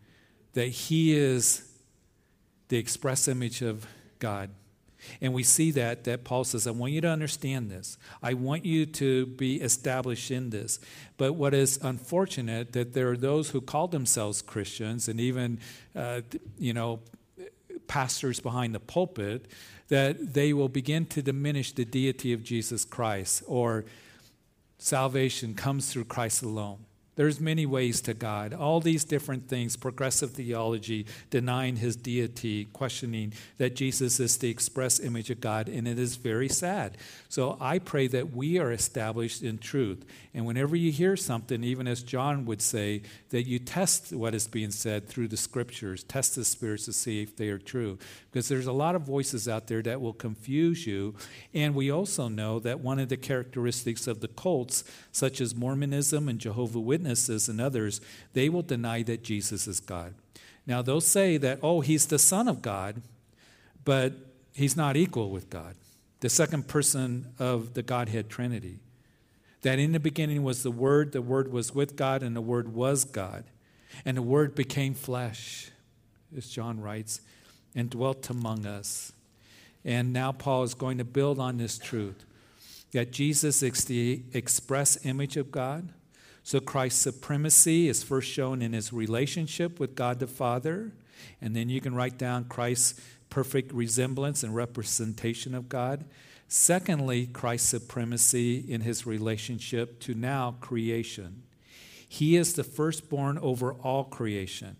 that 0.53 0.67
he 0.67 1.15
is 1.15 1.69
the 2.67 2.77
express 2.77 3.27
image 3.27 3.61
of 3.61 3.85
God. 4.19 4.49
And 5.21 5.33
we 5.33 5.43
see 5.43 5.71
that 5.71 6.03
that 6.05 6.23
Paul 6.23 6.43
says, 6.43 6.67
I 6.67 6.71
want 6.71 6.93
you 6.93 7.01
to 7.01 7.09
understand 7.09 7.69
this. 7.69 7.97
I 8.21 8.33
want 8.33 8.65
you 8.65 8.85
to 8.85 9.25
be 9.25 9.61
established 9.61 10.31
in 10.31 10.49
this. 10.49 10.79
But 11.17 11.33
what 11.33 11.53
is 11.53 11.79
unfortunate 11.81 12.73
that 12.73 12.93
there 12.93 13.09
are 13.09 13.17
those 13.17 13.49
who 13.49 13.61
call 13.61 13.87
themselves 13.87 14.41
Christians 14.41 15.07
and 15.07 15.19
even 15.19 15.59
uh, 15.95 16.21
you 16.57 16.73
know 16.73 16.99
pastors 17.87 18.39
behind 18.39 18.73
the 18.73 18.79
pulpit 18.79 19.47
that 19.89 20.33
they 20.33 20.53
will 20.53 20.69
begin 20.69 21.05
to 21.05 21.21
diminish 21.21 21.73
the 21.73 21.83
deity 21.83 22.31
of 22.31 22.43
Jesus 22.43 22.85
Christ 22.85 23.43
or 23.47 23.83
salvation 24.77 25.53
comes 25.53 25.91
through 25.91 26.05
Christ 26.05 26.41
alone. 26.41 26.85
There's 27.15 27.41
many 27.41 27.65
ways 27.65 27.99
to 28.01 28.13
God. 28.13 28.53
All 28.53 28.79
these 28.79 29.03
different 29.03 29.49
things, 29.49 29.75
progressive 29.75 30.31
theology, 30.31 31.05
denying 31.29 31.75
his 31.75 31.95
deity, 31.95 32.65
questioning 32.65 33.33
that 33.57 33.75
Jesus 33.75 34.19
is 34.19 34.37
the 34.37 34.49
express 34.49 34.99
image 34.99 35.29
of 35.29 35.41
God, 35.41 35.67
and 35.67 35.87
it 35.87 35.99
is 35.99 36.15
very 36.15 36.47
sad. 36.47 36.97
So 37.27 37.57
I 37.59 37.79
pray 37.79 38.07
that 38.07 38.33
we 38.33 38.59
are 38.59 38.71
established 38.71 39.43
in 39.43 39.57
truth. 39.57 40.05
And 40.33 40.45
whenever 40.45 40.75
you 40.75 40.91
hear 40.91 41.17
something, 41.17 41.63
even 41.63 41.85
as 41.85 42.01
John 42.01 42.45
would 42.45 42.61
say, 42.61 43.01
that 43.29 43.43
you 43.43 43.59
test 43.59 44.13
what 44.13 44.33
is 44.33 44.47
being 44.47 44.71
said 44.71 45.07
through 45.07 45.27
the 45.27 45.37
scriptures, 45.37 46.03
test 46.05 46.35
the 46.35 46.45
spirits 46.45 46.85
to 46.85 46.93
see 46.93 47.21
if 47.21 47.35
they 47.35 47.49
are 47.49 47.57
true. 47.57 47.99
Because 48.31 48.47
there's 48.47 48.67
a 48.67 48.71
lot 48.71 48.95
of 48.95 49.01
voices 49.01 49.49
out 49.49 49.67
there 49.67 49.81
that 49.81 49.99
will 49.99 50.13
confuse 50.13 50.87
you. 50.87 51.15
And 51.53 51.75
we 51.75 51.91
also 51.91 52.29
know 52.29 52.59
that 52.59 52.79
one 52.79 52.97
of 52.97 53.09
the 53.09 53.17
characteristics 53.17 54.07
of 54.07 54.21
the 54.21 54.29
cults, 54.29 54.85
such 55.11 55.41
as 55.41 55.53
Mormonism 55.53 56.29
and 56.29 56.39
Jehovah 56.39 56.79
Witnesses, 56.79 57.49
and 57.49 57.59
others, 57.59 57.99
they 58.31 58.47
will 58.47 58.61
deny 58.61 59.03
that 59.03 59.23
Jesus 59.23 59.67
is 59.67 59.81
God. 59.81 60.13
Now, 60.65 60.81
they'll 60.81 61.01
say 61.01 61.35
that, 61.37 61.59
oh, 61.61 61.81
he's 61.81 62.05
the 62.05 62.19
Son 62.19 62.47
of 62.47 62.61
God, 62.61 63.01
but 63.83 64.13
he's 64.53 64.77
not 64.77 64.95
equal 64.95 65.29
with 65.29 65.49
God, 65.49 65.75
the 66.21 66.29
second 66.29 66.69
person 66.69 67.33
of 67.37 67.73
the 67.73 67.83
Godhead 67.83 68.29
Trinity. 68.29 68.79
That 69.63 69.77
in 69.77 69.91
the 69.91 69.99
beginning 69.99 70.43
was 70.43 70.63
the 70.63 70.71
Word, 70.71 71.11
the 71.11 71.21
Word 71.21 71.51
was 71.51 71.75
with 71.75 71.97
God, 71.97 72.23
and 72.23 72.35
the 72.35 72.41
Word 72.41 72.73
was 72.73 73.03
God. 73.03 73.43
And 74.05 74.15
the 74.15 74.21
Word 74.21 74.55
became 74.55 74.93
flesh, 74.93 75.69
as 76.35 76.47
John 76.47 76.79
writes, 76.79 77.19
and 77.75 77.89
dwelt 77.89 78.29
among 78.29 78.65
us. 78.65 79.11
And 79.83 80.13
now 80.13 80.31
Paul 80.31 80.63
is 80.63 80.73
going 80.73 80.97
to 80.99 81.05
build 81.05 81.39
on 81.39 81.57
this 81.57 81.77
truth 81.77 82.25
that 82.91 83.11
Jesus 83.11 83.63
is 83.63 83.85
the 83.85 84.21
express 84.33 85.05
image 85.05 85.37
of 85.37 85.49
God, 85.49 85.89
so 86.43 86.59
Christ's 86.59 87.01
supremacy 87.01 87.87
is 87.87 88.03
first 88.03 88.29
shown 88.29 88.61
in 88.61 88.73
his 88.73 88.91
relationship 88.91 89.79
with 89.79 89.95
God 89.95 90.19
the 90.19 90.27
Father. 90.27 90.91
And 91.39 91.55
then 91.55 91.69
you 91.69 91.79
can 91.79 91.95
write 91.95 92.17
down 92.17 92.45
Christ's 92.45 92.99
perfect 93.29 93.71
resemblance 93.71 94.43
and 94.43 94.55
representation 94.55 95.55
of 95.55 95.69
God. 95.69 96.03
Secondly, 96.47 97.27
Christ's 97.27 97.69
supremacy 97.69 98.57
in 98.57 98.81
his 98.81 99.05
relationship 99.05 99.99
to 100.01 100.13
now 100.13 100.57
creation. 100.59 101.43
He 102.09 102.35
is 102.35 102.53
the 102.53 102.63
firstborn 102.65 103.37
over 103.37 103.73
all 103.73 104.03
creation. 104.03 104.75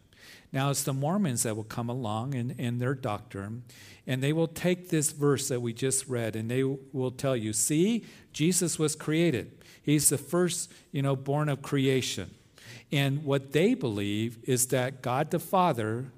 Now, 0.52 0.70
it's 0.70 0.84
the 0.84 0.94
Mormons 0.94 1.44
that 1.44 1.56
will 1.56 1.64
come 1.64 1.90
along 1.90 2.34
in, 2.34 2.52
in 2.52 2.80
their 2.80 2.94
doctrine, 2.94 3.64
and 4.06 4.22
they 4.22 4.34
will 4.34 4.48
take 4.48 4.90
this 4.90 5.12
verse 5.12 5.48
that 5.48 5.62
we 5.62 5.74
just 5.74 6.08
read 6.08 6.36
and 6.36 6.52
they 6.52 6.64
will 6.64 7.12
tell 7.12 7.36
you, 7.36 7.54
see, 7.54 8.06
Jesus 8.34 8.78
was 8.78 8.96
created. 8.96 9.52
He's 9.82 10.10
the 10.10 10.18
first, 10.18 10.72
you 10.92 11.02
know, 11.02 11.16
born 11.16 11.50
of 11.50 11.62
creation. 11.62 12.32
And 12.92 13.24
what 13.24 13.54
they 13.54 13.74
believe 13.74 14.38
is 14.44 14.68
that 14.68 15.02
God 15.02 15.32
the 15.32 15.40
Father, 15.40 16.12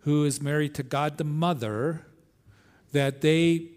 who 0.00 0.24
is 0.24 0.42
married 0.42 0.74
to 0.74 0.82
God 0.82 1.16
the 1.16 1.24
Mother, 1.24 2.06
that 2.92 3.22
they 3.22 3.68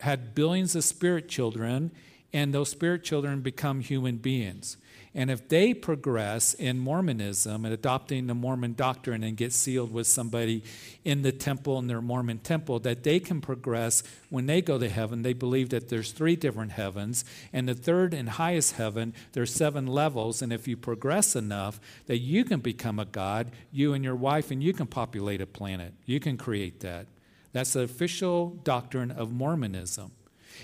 had 0.00 0.34
billions 0.34 0.74
of 0.74 0.84
spirit 0.84 1.28
children, 1.28 1.90
and 2.32 2.52
those 2.52 2.70
spirit 2.70 3.04
children 3.04 3.40
become 3.40 3.80
human 3.80 4.16
beings. 4.16 4.76
And 5.14 5.30
if 5.30 5.46
they 5.48 5.74
progress 5.74 6.54
in 6.54 6.78
Mormonism 6.78 7.66
and 7.66 7.74
adopting 7.74 8.26
the 8.26 8.34
Mormon 8.34 8.72
doctrine 8.72 9.22
and 9.22 9.36
get 9.36 9.52
sealed 9.52 9.92
with 9.92 10.06
somebody 10.06 10.64
in 11.04 11.20
the 11.20 11.32
temple, 11.32 11.78
in 11.78 11.86
their 11.86 12.00
Mormon 12.00 12.38
temple, 12.38 12.78
that 12.80 13.02
they 13.02 13.20
can 13.20 13.42
progress 13.42 14.02
when 14.30 14.46
they 14.46 14.62
go 14.62 14.78
to 14.78 14.88
heaven. 14.88 15.20
They 15.20 15.34
believe 15.34 15.68
that 15.68 15.90
there's 15.90 16.12
three 16.12 16.34
different 16.34 16.72
heavens. 16.72 17.26
And 17.52 17.68
the 17.68 17.74
third 17.74 18.14
and 18.14 18.26
highest 18.26 18.76
heaven, 18.76 19.12
there's 19.32 19.52
seven 19.52 19.86
levels. 19.86 20.40
And 20.40 20.50
if 20.50 20.66
you 20.66 20.78
progress 20.78 21.36
enough, 21.36 21.78
that 22.06 22.18
you 22.18 22.42
can 22.44 22.60
become 22.60 22.98
a 22.98 23.04
God, 23.04 23.50
you 23.70 23.92
and 23.92 24.02
your 24.02 24.16
wife, 24.16 24.50
and 24.50 24.62
you 24.62 24.72
can 24.72 24.86
populate 24.86 25.42
a 25.42 25.46
planet. 25.46 25.92
You 26.06 26.20
can 26.20 26.38
create 26.38 26.80
that. 26.80 27.06
That's 27.52 27.74
the 27.74 27.82
official 27.82 28.58
doctrine 28.64 29.10
of 29.10 29.30
Mormonism. 29.30 30.12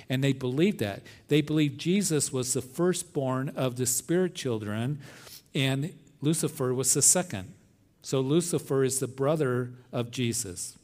And 0.08 0.22
they 0.22 0.32
believed 0.32 0.78
that. 0.78 1.02
They 1.28 1.40
believed 1.40 1.78
Jesus 1.78 2.32
was 2.32 2.52
the 2.54 2.62
firstborn 2.62 3.50
of 3.50 3.76
the 3.76 3.86
spirit 3.86 4.34
children, 4.34 5.00
and 5.54 5.92
Lucifer 6.20 6.74
was 6.74 6.94
the 6.94 7.02
second. 7.02 7.52
So 8.02 8.20
Lucifer 8.20 8.84
is 8.84 9.00
the 9.00 9.06
brother 9.06 9.72
of 9.92 10.10
Jesus. 10.10 10.78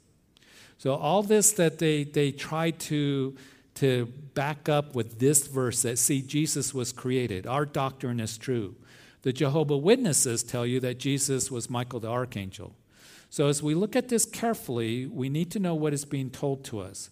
So 0.78 0.94
all 0.94 1.22
this 1.22 1.52
that 1.52 1.78
they, 1.78 2.04
they 2.04 2.32
try 2.32 2.70
to, 2.70 3.36
to 3.76 4.06
back 4.34 4.68
up 4.68 4.94
with 4.94 5.18
this 5.18 5.46
verse 5.46 5.82
that, 5.82 5.98
see, 5.98 6.20
Jesus 6.20 6.74
was 6.74 6.92
created. 6.92 7.46
Our 7.46 7.64
doctrine 7.64 8.20
is 8.20 8.36
true. 8.36 8.74
The 9.22 9.32
Jehovah 9.32 9.78
Witnesses 9.78 10.42
tell 10.42 10.66
you 10.66 10.80
that 10.80 10.98
Jesus 10.98 11.50
was 11.50 11.70
Michael 11.70 12.00
the 12.00 12.10
archangel. 12.10 12.74
So 13.30 13.48
as 13.48 13.62
we 13.62 13.74
look 13.74 13.96
at 13.96 14.10
this 14.10 14.26
carefully, 14.26 15.06
we 15.06 15.28
need 15.28 15.50
to 15.52 15.58
know 15.58 15.74
what 15.74 15.94
is 15.94 16.04
being 16.04 16.30
told 16.30 16.62
to 16.66 16.80
us. 16.80 17.08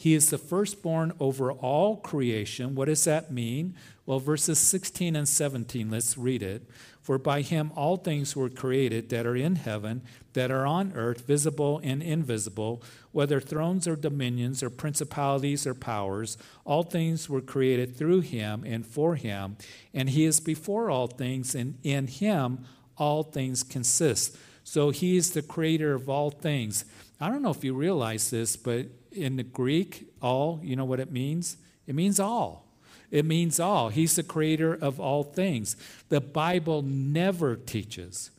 He 0.00 0.14
is 0.14 0.30
the 0.30 0.38
firstborn 0.38 1.12
over 1.18 1.50
all 1.50 1.96
creation. 1.96 2.76
What 2.76 2.84
does 2.84 3.02
that 3.02 3.32
mean? 3.32 3.74
Well, 4.06 4.20
verses 4.20 4.60
16 4.60 5.16
and 5.16 5.28
17, 5.28 5.90
let's 5.90 6.16
read 6.16 6.40
it. 6.40 6.62
For 7.02 7.18
by 7.18 7.40
him 7.40 7.72
all 7.74 7.96
things 7.96 8.36
were 8.36 8.48
created 8.48 9.08
that 9.08 9.26
are 9.26 9.34
in 9.34 9.56
heaven, 9.56 10.02
that 10.34 10.52
are 10.52 10.64
on 10.64 10.92
earth, 10.94 11.26
visible 11.26 11.80
and 11.82 12.00
invisible, 12.00 12.80
whether 13.10 13.40
thrones 13.40 13.88
or 13.88 13.96
dominions 13.96 14.62
or 14.62 14.70
principalities 14.70 15.66
or 15.66 15.74
powers. 15.74 16.38
All 16.64 16.84
things 16.84 17.28
were 17.28 17.40
created 17.40 17.96
through 17.96 18.20
him 18.20 18.62
and 18.64 18.86
for 18.86 19.16
him. 19.16 19.56
And 19.92 20.10
he 20.10 20.26
is 20.26 20.38
before 20.38 20.90
all 20.90 21.08
things, 21.08 21.56
and 21.56 21.76
in 21.82 22.06
him 22.06 22.66
all 22.96 23.24
things 23.24 23.64
consist. 23.64 24.36
So 24.62 24.90
he 24.90 25.16
is 25.16 25.32
the 25.32 25.42
creator 25.42 25.94
of 25.94 26.08
all 26.08 26.30
things. 26.30 26.84
I 27.20 27.30
don't 27.30 27.42
know 27.42 27.50
if 27.50 27.64
you 27.64 27.74
realize 27.74 28.30
this, 28.30 28.54
but 28.54 28.86
in 29.12 29.36
the 29.36 29.42
Greek, 29.42 30.08
all, 30.20 30.60
you 30.62 30.76
know 30.76 30.84
what 30.84 31.00
it 31.00 31.10
means? 31.10 31.56
It 31.86 31.94
means 31.94 32.20
all. 32.20 32.66
It 33.10 33.24
means 33.24 33.58
all. 33.58 33.88
He's 33.88 34.16
the 34.16 34.22
creator 34.22 34.74
of 34.74 35.00
all 35.00 35.22
things. 35.22 35.76
The 36.08 36.20
Bible 36.20 36.82
never 36.82 37.56
teaches 37.56 38.30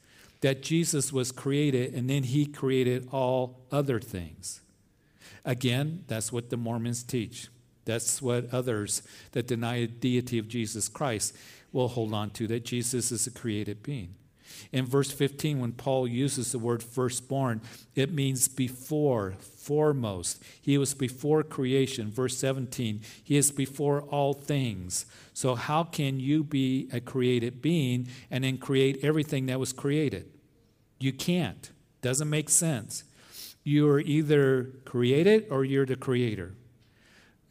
that 0.42 0.62
Jesus 0.62 1.12
was 1.12 1.32
created 1.32 1.94
and 1.94 2.10
then 2.10 2.24
he 2.24 2.46
created 2.46 3.08
all 3.12 3.62
other 3.72 4.00
things. 4.00 4.62
Again, 5.44 6.04
that's 6.08 6.32
what 6.32 6.50
the 6.50 6.58
Mormons 6.58 7.04
teach. 7.04 7.48
That's 7.86 8.22
what 8.22 8.54
others 8.54 9.02
that 9.32 9.48
deny 9.48 9.82
the 9.82 9.88
deity 9.88 10.38
of 10.38 10.48
Jesus 10.48 10.88
Christ 10.88 11.36
will 11.72 11.88
hold 11.88 12.14
on 12.14 12.30
to, 12.32 12.48
that 12.48 12.66
Jesus 12.66 13.12
is 13.12 13.26
a 13.26 13.32
created 13.32 13.82
being. 13.82 14.16
In 14.72 14.86
verse 14.86 15.12
15, 15.12 15.60
when 15.60 15.72
Paul 15.72 16.08
uses 16.08 16.52
the 16.52 16.60
word 16.60 16.84
firstborn, 16.84 17.62
it 17.96 18.14
means 18.14 18.48
before, 18.48 19.36
foremost. 19.70 20.42
He 20.60 20.80
was 20.80 20.96
before 20.96 21.44
creation. 21.44 22.10
Verse 22.10 22.36
17, 22.38 23.02
he 23.24 23.38
is 23.38 23.52
before 23.52 24.02
all 24.02 24.34
things. 24.34 25.06
So, 25.36 25.54
how 25.54 25.84
can 25.84 26.20
you 26.20 26.44
be 26.44 26.90
a 26.92 27.00
created 27.00 27.62
being 27.62 28.08
and 28.32 28.44
then 28.44 28.58
create 28.58 28.98
everything 29.04 29.46
that 29.46 29.60
was 29.60 29.72
created? 29.72 30.26
You 31.00 31.14
can't. 31.14 31.70
Doesn't 32.02 32.32
make 32.32 32.50
sense. 32.50 33.04
You 33.64 33.88
are 33.90 34.00
either 34.00 34.72
created 34.86 35.46
or 35.52 35.64
you're 35.64 35.86
the 35.86 35.96
creator. 35.96 36.56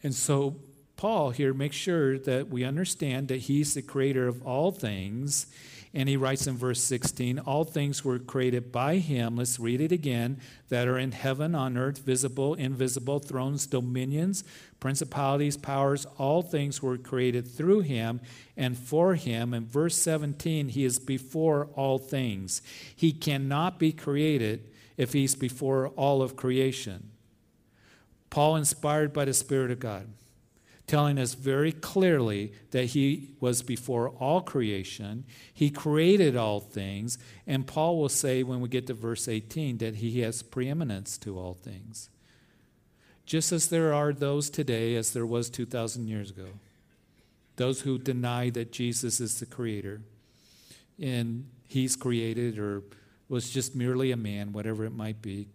And 0.02 0.12
so, 0.12 0.56
Paul 0.96 1.30
here 1.30 1.54
makes 1.54 1.76
sure 1.76 2.18
that 2.18 2.48
we 2.48 2.64
understand 2.64 3.28
that 3.28 3.42
he's 3.42 3.74
the 3.74 3.82
creator 3.82 4.26
of 4.26 4.44
all 4.44 4.72
things 4.72 5.46
and 5.94 6.08
he 6.08 6.16
writes 6.16 6.46
in 6.46 6.56
verse 6.56 6.82
16 6.82 7.38
All 7.40 7.64
things 7.64 8.04
were 8.04 8.18
created 8.18 8.70
by 8.70 8.96
him. 8.96 9.36
Let's 9.36 9.58
read 9.58 9.80
it 9.80 9.92
again 9.92 10.40
that 10.68 10.86
are 10.86 10.98
in 10.98 11.12
heaven, 11.12 11.54
on 11.54 11.76
earth, 11.76 11.98
visible, 11.98 12.54
invisible, 12.54 13.18
thrones, 13.18 13.66
dominions, 13.66 14.44
principalities, 14.80 15.56
powers. 15.56 16.06
All 16.18 16.42
things 16.42 16.82
were 16.82 16.98
created 16.98 17.48
through 17.48 17.80
him 17.80 18.20
and 18.56 18.76
for 18.76 19.14
him. 19.14 19.54
In 19.54 19.66
verse 19.66 19.96
17, 19.96 20.68
he 20.68 20.84
is 20.84 20.98
before 20.98 21.68
all 21.74 21.98
things. 21.98 22.62
He 22.94 23.12
cannot 23.12 23.78
be 23.78 23.92
created 23.92 24.70
if 24.96 25.12
he's 25.12 25.34
before 25.34 25.88
all 25.88 26.22
of 26.22 26.36
creation. 26.36 27.10
Paul, 28.30 28.56
inspired 28.56 29.12
by 29.12 29.24
the 29.24 29.32
Spirit 29.32 29.70
of 29.70 29.80
God 29.80 30.06
telling 30.88 31.18
us 31.18 31.34
very 31.34 31.70
clearly 31.70 32.52
that 32.70 32.86
he 32.86 33.28
was 33.40 33.62
before 33.62 34.08
all 34.08 34.40
creation, 34.40 35.24
he 35.52 35.70
created 35.70 36.34
all 36.34 36.58
things, 36.58 37.18
and 37.46 37.66
Paul 37.66 37.98
will 37.98 38.08
say 38.08 38.42
when 38.42 38.60
we 38.60 38.68
get 38.68 38.86
to 38.88 38.94
verse 38.94 39.28
18 39.28 39.78
that 39.78 39.96
he 39.96 40.20
has 40.22 40.42
preeminence 40.42 41.18
to 41.18 41.38
all 41.38 41.54
things. 41.54 42.08
Just 43.26 43.52
as 43.52 43.68
there 43.68 43.92
are 43.92 44.14
those 44.14 44.48
today 44.48 44.96
as 44.96 45.12
there 45.12 45.26
was 45.26 45.50
2,000 45.50 46.08
years 46.08 46.30
ago, 46.30 46.48
those 47.56 47.82
who 47.82 47.98
deny 47.98 48.48
that 48.50 48.72
Jesus 48.72 49.20
is 49.20 49.38
the 49.38 49.46
creator 49.46 50.00
and 50.98 51.46
he's 51.68 51.96
created 51.96 52.58
or 52.58 52.82
was 53.28 53.50
just 53.50 53.76
merely 53.76 54.10
a 54.10 54.16
man, 54.16 54.52
whatever 54.52 54.84
it 54.84 54.94
might 54.94 55.20
be. 55.20 55.48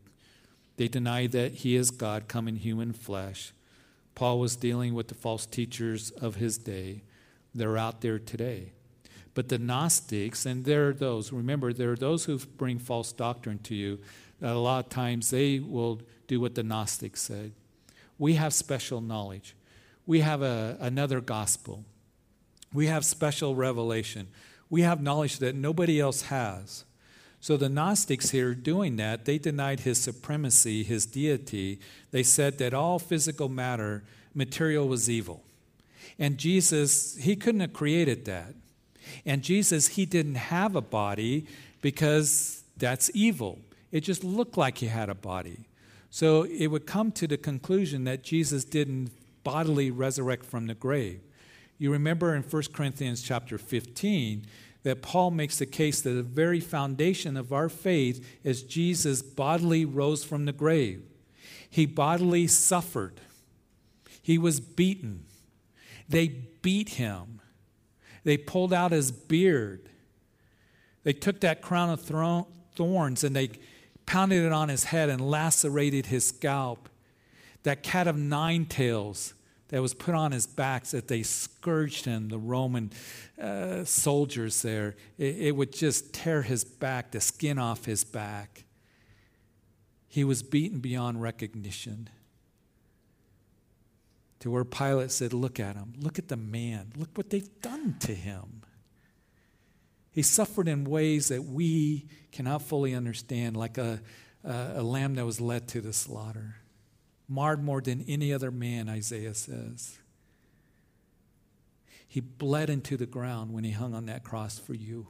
They 0.78 0.88
deny 0.88 1.26
that 1.28 1.54
he 1.54 1.76
is 1.76 1.90
God 1.90 2.28
come 2.28 2.48
in 2.48 2.58
human 2.58 2.94
flesh 2.94 3.52
Paul 4.16 4.40
was 4.40 4.56
dealing 4.56 4.94
with 4.94 5.08
the 5.08 5.16
false 5.16 5.46
teachers 5.46 6.12
of 6.12 6.36
his 6.36 6.58
day. 6.58 7.04
They're 7.54 7.78
out 7.78 8.02
there 8.02 8.20
today. 8.20 8.74
But 9.34 9.50
the 9.50 9.58
Gnostics, 9.58 10.46
and 10.46 10.66
there 10.66 10.90
are 10.90 10.94
those, 10.94 11.32
remember, 11.32 11.74
there 11.74 11.92
are 11.92 11.98
those 11.98 12.26
who 12.26 12.38
bring 12.38 12.78
false 12.78 13.12
doctrine 13.12 13.60
to 13.60 13.76
you, 13.76 14.00
that 14.40 14.56
a 14.56 14.60
lot 14.60 14.86
of 14.86 14.90
times 14.90 15.32
they 15.32 15.60
will 15.60 16.02
do 16.28 16.40
what 16.40 16.56
the 16.56 16.64
Gnostics 16.64 17.22
said. 17.22 17.54
We 18.20 18.36
have 18.36 18.54
special 18.54 19.02
knowledge, 19.02 19.56
we 20.06 20.20
have 20.20 20.42
a, 20.42 20.78
another 20.80 21.20
gospel, 21.20 21.84
we 22.72 22.88
have 22.88 23.06
special 23.06 23.56
revelation, 23.56 24.28
we 24.70 24.82
have 24.82 25.02
knowledge 25.02 25.40
that 25.40 25.56
nobody 25.56 26.00
else 26.00 26.24
has. 26.24 26.86
So 27.44 27.58
the 27.58 27.68
Gnostics 27.68 28.30
here 28.30 28.56
doing 28.56 28.96
that, 28.96 29.26
they 29.26 29.38
denied 29.38 29.82
his 29.82 29.98
supremacy, 29.98 30.82
his 30.82 31.06
deity. 31.06 31.78
They 32.12 32.24
said 32.24 32.58
that 32.60 32.74
all 32.74 33.00
physical 33.00 33.50
matter, 33.50 34.06
material 34.34 34.88
was 34.88 35.10
evil. 35.10 35.44
And 36.18 36.38
Jesus, 36.38 37.18
he 37.18 37.36
couldn't 37.36 37.60
have 37.60 37.74
created 37.74 38.24
that. 38.24 38.56
And 39.26 39.44
Jesus, 39.44 39.88
he 39.88 40.06
didn't 40.06 40.36
have 40.36 40.78
a 40.78 40.82
body 40.82 41.46
because 41.82 42.64
that's 42.78 43.12
evil. 43.14 43.60
It 43.92 44.06
just 44.06 44.24
looked 44.24 44.56
like 44.56 44.78
he 44.78 44.88
had 44.88 45.10
a 45.10 45.14
body. 45.14 45.66
So 46.12 46.44
it 46.44 46.68
would 46.68 46.88
come 46.88 47.12
to 47.12 47.28
the 47.28 47.36
conclusion 47.36 48.06
that 48.06 48.24
Jesus 48.24 48.64
didn't 48.64 49.12
bodily 49.44 49.92
resurrect 49.92 50.46
from 50.46 50.68
the 50.68 50.76
grave. 50.76 51.20
You 51.78 51.92
remember 51.92 52.36
in 52.36 52.44
1 52.44 52.64
Corinthians 52.72 53.22
chapter 53.22 53.58
15 53.58 54.46
that 54.84 55.02
Paul 55.02 55.32
makes 55.32 55.58
the 55.58 55.66
case 55.66 56.02
that 56.02 56.12
the 56.12 56.24
very 56.24 56.60
foundation 56.60 57.38
of 57.38 57.54
our 57.54 57.70
faith 57.70 58.26
is 58.44 58.64
Jesus 58.64 59.22
bodily 59.22 59.86
rose 59.86 60.24
from 60.24 60.46
the 60.46 60.52
grave. 60.52 61.04
He 61.70 61.86
bodily 61.86 62.48
suffered. 62.48 63.22
He 64.22 64.38
was 64.38 64.60
beaten. 64.60 65.26
They 66.08 66.28
beat 66.28 66.90
him. 66.90 67.42
They 68.24 68.38
pulled 68.38 68.74
out 68.74 68.92
his 68.92 69.12
beard. 69.12 69.90
They 71.04 71.14
took 71.14 71.42
that 71.42 71.62
crown 71.62 71.90
of 71.90 72.02
thorns 72.02 73.24
and 73.24 73.36
they 73.36 73.52
pounded 74.06 74.44
it 74.44 74.52
on 74.52 74.70
his 74.70 74.86
head 74.86 75.10
and 75.10 75.22
lacerated 75.22 76.08
his 76.08 76.28
scalp. 76.28 76.90
That 77.64 77.84
cat 77.84 78.08
of 78.08 78.18
nine 78.18 78.66
tails 78.66 79.34
that 79.74 79.82
was 79.82 79.96
put 79.96 80.14
on 80.14 80.32
his 80.32 80.46
back 80.46 80.86
that 80.86 81.08
they 81.08 81.24
scourged 81.24 82.06
him, 82.06 82.30
the 82.30 82.38
Roman 82.38 82.92
uh, 83.42 83.84
soldiers 83.86 84.62
there, 84.62 84.96
it, 85.18 85.36
it 85.36 85.56
would 85.56 85.74
just 85.74 86.14
tear 86.14 86.44
his 86.44 86.64
back, 86.64 87.10
the 87.10 87.20
skin 87.20 87.58
off 87.58 87.86
his 87.86 88.04
back. 88.04 88.66
He 90.08 90.24
was 90.24 90.44
beaten 90.44 90.78
beyond 90.78 91.24
recognition 91.24 92.08
to 94.42 94.52
where 94.52 94.64
Pilate 94.64 95.10
said, 95.10 95.34
Look 95.34 95.60
at 95.60 95.76
him. 95.76 95.94
Look 95.98 96.20
at 96.20 96.28
the 96.28 96.38
man. 96.38 96.92
Look 96.96 97.10
what 97.16 97.32
they've 97.32 97.60
done 97.64 97.96
to 98.02 98.14
him. 98.14 98.62
He 100.12 100.22
suffered 100.22 100.68
in 100.68 100.84
ways 100.84 101.30
that 101.30 101.46
we 101.46 102.06
cannot 102.32 102.62
fully 102.62 102.94
understand, 102.94 103.58
like 103.58 103.80
a, 103.80 104.02
a, 104.44 104.74
a 104.76 104.84
lamb 104.84 105.16
that 105.16 105.26
was 105.26 105.42
led 105.42 105.68
to 105.70 105.82
the 105.82 105.94
slaughter, 105.94 106.58
marred 107.28 107.64
more 107.64 107.82
than 107.82 108.06
any 108.08 108.34
other 108.34 108.52
man, 108.52 108.90
Isaiah 108.90 109.34
says. 109.34 109.98
He 112.08 112.20
bled 112.20 112.70
into 112.70 112.96
the 112.96 113.06
ground 113.06 113.54
when 113.54 113.64
he 113.64 113.72
hung 113.72 113.96
on 113.96 114.06
that 114.06 114.24
cross 114.24 114.60
for 114.60 114.74
you. 114.74 115.08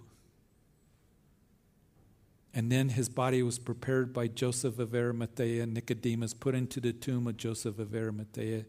And 2.53 2.71
then 2.71 2.89
his 2.89 3.09
body 3.09 3.41
was 3.41 3.57
prepared 3.57 4.13
by 4.13 4.27
Joseph 4.27 4.77
of 4.77 4.93
Arimathea, 4.93 5.63
and 5.63 5.73
Nicodemus, 5.73 6.33
put 6.33 6.53
into 6.53 6.79
the 6.79 6.93
tomb 6.93 7.27
of 7.27 7.35
Joseph 7.35 7.79
of 7.79 7.95
Arimathea. 7.95 8.65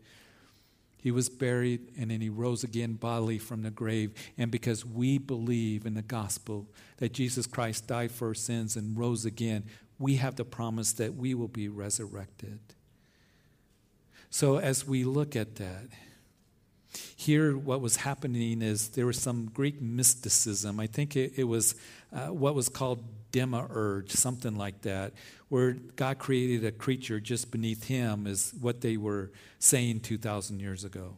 He 1.04 1.10
was 1.10 1.28
buried 1.28 1.92
and 1.98 2.10
then 2.10 2.22
he 2.22 2.30
rose 2.30 2.64
again 2.64 2.94
bodily 2.94 3.38
from 3.38 3.60
the 3.60 3.70
grave. 3.70 4.14
And 4.38 4.50
because 4.50 4.86
we 4.86 5.18
believe 5.18 5.84
in 5.84 5.92
the 5.92 6.00
gospel 6.00 6.66
that 6.96 7.12
Jesus 7.12 7.46
Christ 7.46 7.86
died 7.86 8.10
for 8.10 8.28
our 8.28 8.34
sins 8.34 8.74
and 8.74 8.98
rose 8.98 9.26
again, 9.26 9.64
we 9.98 10.16
have 10.16 10.36
the 10.36 10.46
promise 10.46 10.92
that 10.94 11.14
we 11.14 11.34
will 11.34 11.48
be 11.48 11.68
resurrected. 11.68 12.58
So 14.34 14.58
as 14.58 14.84
we 14.84 15.04
look 15.04 15.36
at 15.36 15.54
that, 15.54 15.86
here 17.14 17.56
what 17.56 17.80
was 17.80 17.94
happening 17.94 18.62
is 18.62 18.88
there 18.88 19.06
was 19.06 19.16
some 19.16 19.46
Greek 19.54 19.80
mysticism. 19.80 20.80
I 20.80 20.88
think 20.88 21.14
it, 21.14 21.34
it 21.36 21.44
was 21.44 21.76
uh, 22.12 22.32
what 22.32 22.56
was 22.56 22.68
called 22.68 23.04
demiurge, 23.30 24.10
something 24.10 24.56
like 24.56 24.82
that, 24.82 25.12
where 25.50 25.74
God 25.94 26.18
created 26.18 26.64
a 26.64 26.72
creature 26.72 27.20
just 27.20 27.52
beneath 27.52 27.84
him, 27.84 28.26
is 28.26 28.52
what 28.60 28.80
they 28.80 28.96
were 28.96 29.30
saying 29.60 30.00
2,000 30.00 30.58
years 30.58 30.82
ago. 30.82 31.16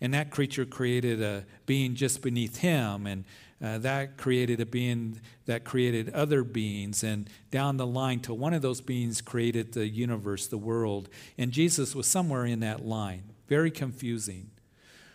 And 0.00 0.14
that 0.14 0.30
creature 0.30 0.64
created 0.64 1.20
a 1.20 1.44
being 1.66 1.96
just 1.96 2.22
beneath 2.22 2.58
him, 2.58 3.08
and 3.08 3.24
uh, 3.62 3.78
that 3.78 4.16
created 4.16 4.60
a 4.60 4.66
being 4.66 5.20
that 5.46 5.64
created 5.64 6.10
other 6.10 6.42
beings, 6.42 7.04
and 7.04 7.30
down 7.50 7.76
the 7.76 7.86
line 7.86 8.20
till 8.20 8.36
one 8.36 8.54
of 8.54 8.62
those 8.62 8.80
beings 8.80 9.20
created 9.20 9.72
the 9.72 9.86
universe, 9.86 10.46
the 10.46 10.58
world. 10.58 11.08
And 11.38 11.52
Jesus 11.52 11.94
was 11.94 12.06
somewhere 12.06 12.44
in 12.44 12.60
that 12.60 12.84
line. 12.84 13.24
Very 13.48 13.70
confusing. 13.70 14.50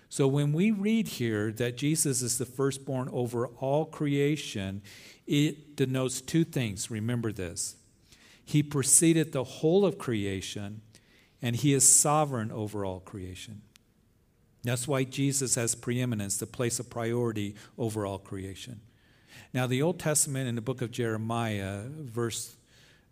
So 0.10 0.28
when 0.28 0.54
we 0.54 0.72
read 0.72 1.08
here 1.08 1.52
that 1.52 1.78
Jesus 1.78 2.22
is 2.22 2.38
the 2.38 2.46
firstborn 2.46 3.10
over 3.12 3.48
all 3.48 3.86
creation, 3.86 4.82
it 5.26 5.76
denotes 5.76 6.22
two 6.22 6.46
things. 6.46 6.90
Remember 6.90 7.34
this. 7.34 7.76
He 8.46 8.64
preceded 8.64 9.34
the 9.34 9.44
whole 9.44 9.86
of 9.86 9.98
creation, 9.98 10.82
and 11.42 11.56
he 11.56 11.74
is 11.74 11.88
sovereign 11.88 12.52
over 12.52 12.86
all 12.86 13.02
creation. 13.02 13.64
That's 14.68 14.86
why 14.86 15.06
Jesus 15.06 15.56
has 15.56 15.76
preeminence, 15.76 16.36
the 16.36 16.46
place 16.46 16.78
of 16.78 16.90
priority 16.90 17.56
over 17.78 18.06
all 18.06 18.20
creation. 18.20 18.82
Now, 19.54 19.66
the 19.66 19.82
Old 19.82 19.98
Testament 19.98 20.50
in 20.50 20.56
the 20.56 20.62
book 20.62 20.82
of 20.82 20.92
Jeremiah, 20.92 21.84
verse 21.88 22.54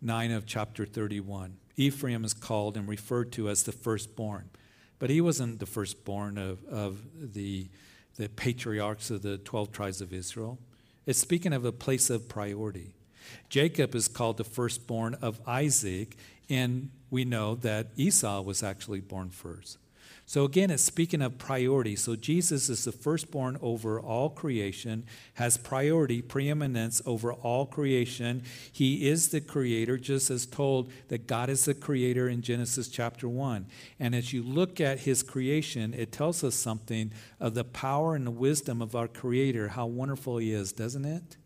9 0.02 0.32
of 0.32 0.44
chapter 0.44 0.84
31, 0.84 1.56
Ephraim 1.76 2.26
is 2.26 2.34
called 2.34 2.76
and 2.76 2.86
referred 2.86 3.32
to 3.32 3.48
as 3.48 3.62
the 3.62 3.72
firstborn. 3.72 4.50
But 4.98 5.08
he 5.08 5.22
wasn't 5.22 5.58
the 5.58 5.64
firstborn 5.64 6.36
of, 6.36 6.62
of 6.66 6.98
the, 7.14 7.68
the 8.16 8.28
patriarchs 8.28 9.10
of 9.10 9.22
the 9.22 9.38
12 9.38 9.72
tribes 9.72 10.02
of 10.02 10.12
Israel. 10.12 10.58
It's 11.06 11.18
speaking 11.18 11.54
of 11.54 11.64
a 11.64 11.72
place 11.72 12.10
of 12.10 12.28
priority. 12.28 12.92
Jacob 13.48 13.94
is 13.94 14.08
called 14.08 14.36
the 14.36 14.44
firstborn 14.44 15.14
of 15.22 15.40
Isaac, 15.46 16.18
and 16.50 16.90
we 17.08 17.24
know 17.24 17.54
that 17.54 17.92
Esau 17.96 18.42
was 18.42 18.62
actually 18.62 19.00
born 19.00 19.30
first. 19.30 19.78
So 20.28 20.44
again, 20.44 20.72
it's 20.72 20.82
speaking 20.82 21.22
of 21.22 21.38
priority. 21.38 21.94
So 21.94 22.16
Jesus 22.16 22.68
is 22.68 22.84
the 22.84 22.90
firstborn 22.90 23.58
over 23.62 24.00
all 24.00 24.28
creation, 24.28 25.04
has 25.34 25.56
priority, 25.56 26.20
preeminence 26.20 27.00
over 27.06 27.32
all 27.32 27.64
creation. 27.64 28.42
He 28.72 29.08
is 29.08 29.28
the 29.28 29.40
creator, 29.40 29.96
just 29.96 30.28
as 30.30 30.44
told 30.44 30.90
that 31.08 31.28
God 31.28 31.48
is 31.48 31.64
the 31.64 31.74
creator 31.74 32.28
in 32.28 32.42
Genesis 32.42 32.88
chapter 32.88 33.28
1. 33.28 33.66
And 34.00 34.16
as 34.16 34.32
you 34.32 34.42
look 34.42 34.80
at 34.80 35.00
his 35.00 35.22
creation, 35.22 35.94
it 35.94 36.10
tells 36.10 36.42
us 36.42 36.56
something 36.56 37.12
of 37.38 37.54
the 37.54 37.64
power 37.64 38.16
and 38.16 38.26
the 38.26 38.32
wisdom 38.32 38.82
of 38.82 38.96
our 38.96 39.06
creator, 39.06 39.68
how 39.68 39.86
wonderful 39.86 40.38
he 40.38 40.52
is, 40.52 40.72
doesn't 40.72 41.04
it? 41.04 41.36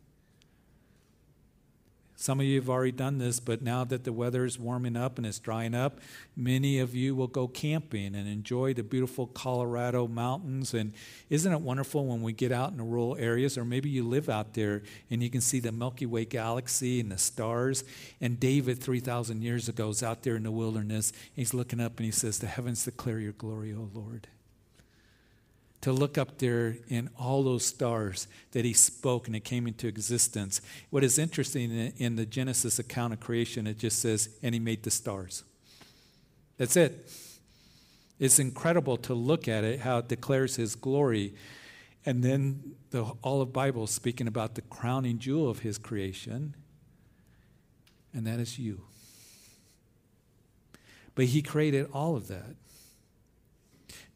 Some 2.20 2.38
of 2.38 2.44
you 2.44 2.60
have 2.60 2.68
already 2.68 2.92
done 2.92 3.16
this, 3.16 3.40
but 3.40 3.62
now 3.62 3.82
that 3.84 4.04
the 4.04 4.12
weather 4.12 4.44
is 4.44 4.58
warming 4.58 4.94
up 4.94 5.16
and 5.16 5.26
it's 5.26 5.38
drying 5.38 5.74
up, 5.74 6.00
many 6.36 6.78
of 6.78 6.94
you 6.94 7.16
will 7.16 7.28
go 7.28 7.48
camping 7.48 8.14
and 8.14 8.28
enjoy 8.28 8.74
the 8.74 8.82
beautiful 8.82 9.26
Colorado 9.26 10.06
mountains. 10.06 10.74
And 10.74 10.92
isn't 11.30 11.50
it 11.50 11.62
wonderful 11.62 12.04
when 12.04 12.20
we 12.20 12.34
get 12.34 12.52
out 12.52 12.72
in 12.72 12.76
the 12.76 12.82
rural 12.82 13.16
areas, 13.16 13.56
or 13.56 13.64
maybe 13.64 13.88
you 13.88 14.06
live 14.06 14.28
out 14.28 14.52
there 14.52 14.82
and 15.10 15.22
you 15.22 15.30
can 15.30 15.40
see 15.40 15.60
the 15.60 15.72
Milky 15.72 16.04
Way 16.04 16.26
galaxy 16.26 17.00
and 17.00 17.10
the 17.10 17.16
stars? 17.16 17.84
And 18.20 18.38
David, 18.38 18.82
3,000 18.82 19.40
years 19.40 19.70
ago, 19.70 19.88
is 19.88 20.02
out 20.02 20.22
there 20.22 20.36
in 20.36 20.42
the 20.42 20.50
wilderness. 20.50 21.14
He's 21.32 21.54
looking 21.54 21.80
up 21.80 21.96
and 21.96 22.04
he 22.04 22.12
says, 22.12 22.38
The 22.38 22.48
heavens 22.48 22.84
declare 22.84 23.18
your 23.18 23.32
glory, 23.32 23.72
O 23.72 23.88
Lord 23.94 24.28
to 25.80 25.92
look 25.92 26.18
up 26.18 26.38
there 26.38 26.76
in 26.88 27.08
all 27.18 27.42
those 27.42 27.64
stars 27.64 28.28
that 28.52 28.64
he 28.64 28.72
spoke 28.72 29.26
and 29.26 29.34
it 29.34 29.44
came 29.44 29.66
into 29.66 29.86
existence. 29.86 30.60
What 30.90 31.02
is 31.02 31.18
interesting 31.18 31.70
in 31.96 32.16
the 32.16 32.26
Genesis 32.26 32.78
account 32.78 33.14
of 33.14 33.20
creation, 33.20 33.66
it 33.66 33.78
just 33.78 34.00
says, 34.00 34.28
and 34.42 34.54
he 34.54 34.60
made 34.60 34.82
the 34.82 34.90
stars. 34.90 35.42
That's 36.58 36.76
it. 36.76 37.10
It's 38.18 38.38
incredible 38.38 38.98
to 38.98 39.14
look 39.14 39.48
at 39.48 39.64
it, 39.64 39.80
how 39.80 39.98
it 39.98 40.08
declares 40.08 40.56
his 40.56 40.74
glory. 40.74 41.32
And 42.04 42.22
then 42.22 42.74
the, 42.90 43.04
all 43.22 43.40
of 43.40 43.52
Bible 43.52 43.86
speaking 43.86 44.26
about 44.26 44.54
the 44.54 44.62
crowning 44.62 45.18
jewel 45.18 45.48
of 45.48 45.60
his 45.60 45.78
creation, 45.78 46.54
and 48.12 48.26
that 48.26 48.38
is 48.38 48.58
you. 48.58 48.82
But 51.14 51.26
he 51.26 51.40
created 51.40 51.88
all 51.94 52.16
of 52.16 52.28
that. 52.28 52.56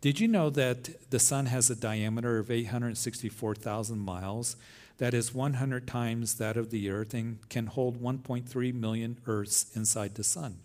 Did 0.04 0.20
you 0.20 0.28
know 0.28 0.50
that 0.50 1.10
the 1.10 1.18
sun 1.18 1.46
has 1.46 1.70
a 1.70 1.74
diameter 1.74 2.36
of 2.38 2.50
864,000 2.50 3.98
miles? 3.98 4.56
That 4.98 5.14
is 5.14 5.32
100 5.32 5.86
times 5.86 6.34
that 6.34 6.58
of 6.58 6.68
the 6.68 6.90
earth 6.90 7.14
and 7.14 7.38
can 7.48 7.68
hold 7.68 8.02
1.3 8.02 8.74
million 8.74 9.16
Earths 9.26 9.74
inside 9.74 10.16
the 10.16 10.22
sun. 10.22 10.58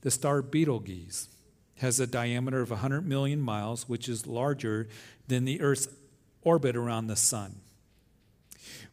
The 0.00 0.10
star 0.10 0.40
Betelgeuse 0.40 1.28
has 1.80 2.00
a 2.00 2.06
diameter 2.06 2.62
of 2.62 2.70
100 2.70 3.06
million 3.06 3.42
miles, 3.42 3.90
which 3.90 4.08
is 4.08 4.26
larger 4.26 4.88
than 5.26 5.44
the 5.44 5.60
Earth's 5.60 5.88
orbit 6.40 6.76
around 6.76 7.08
the 7.08 7.14
sun. 7.14 7.56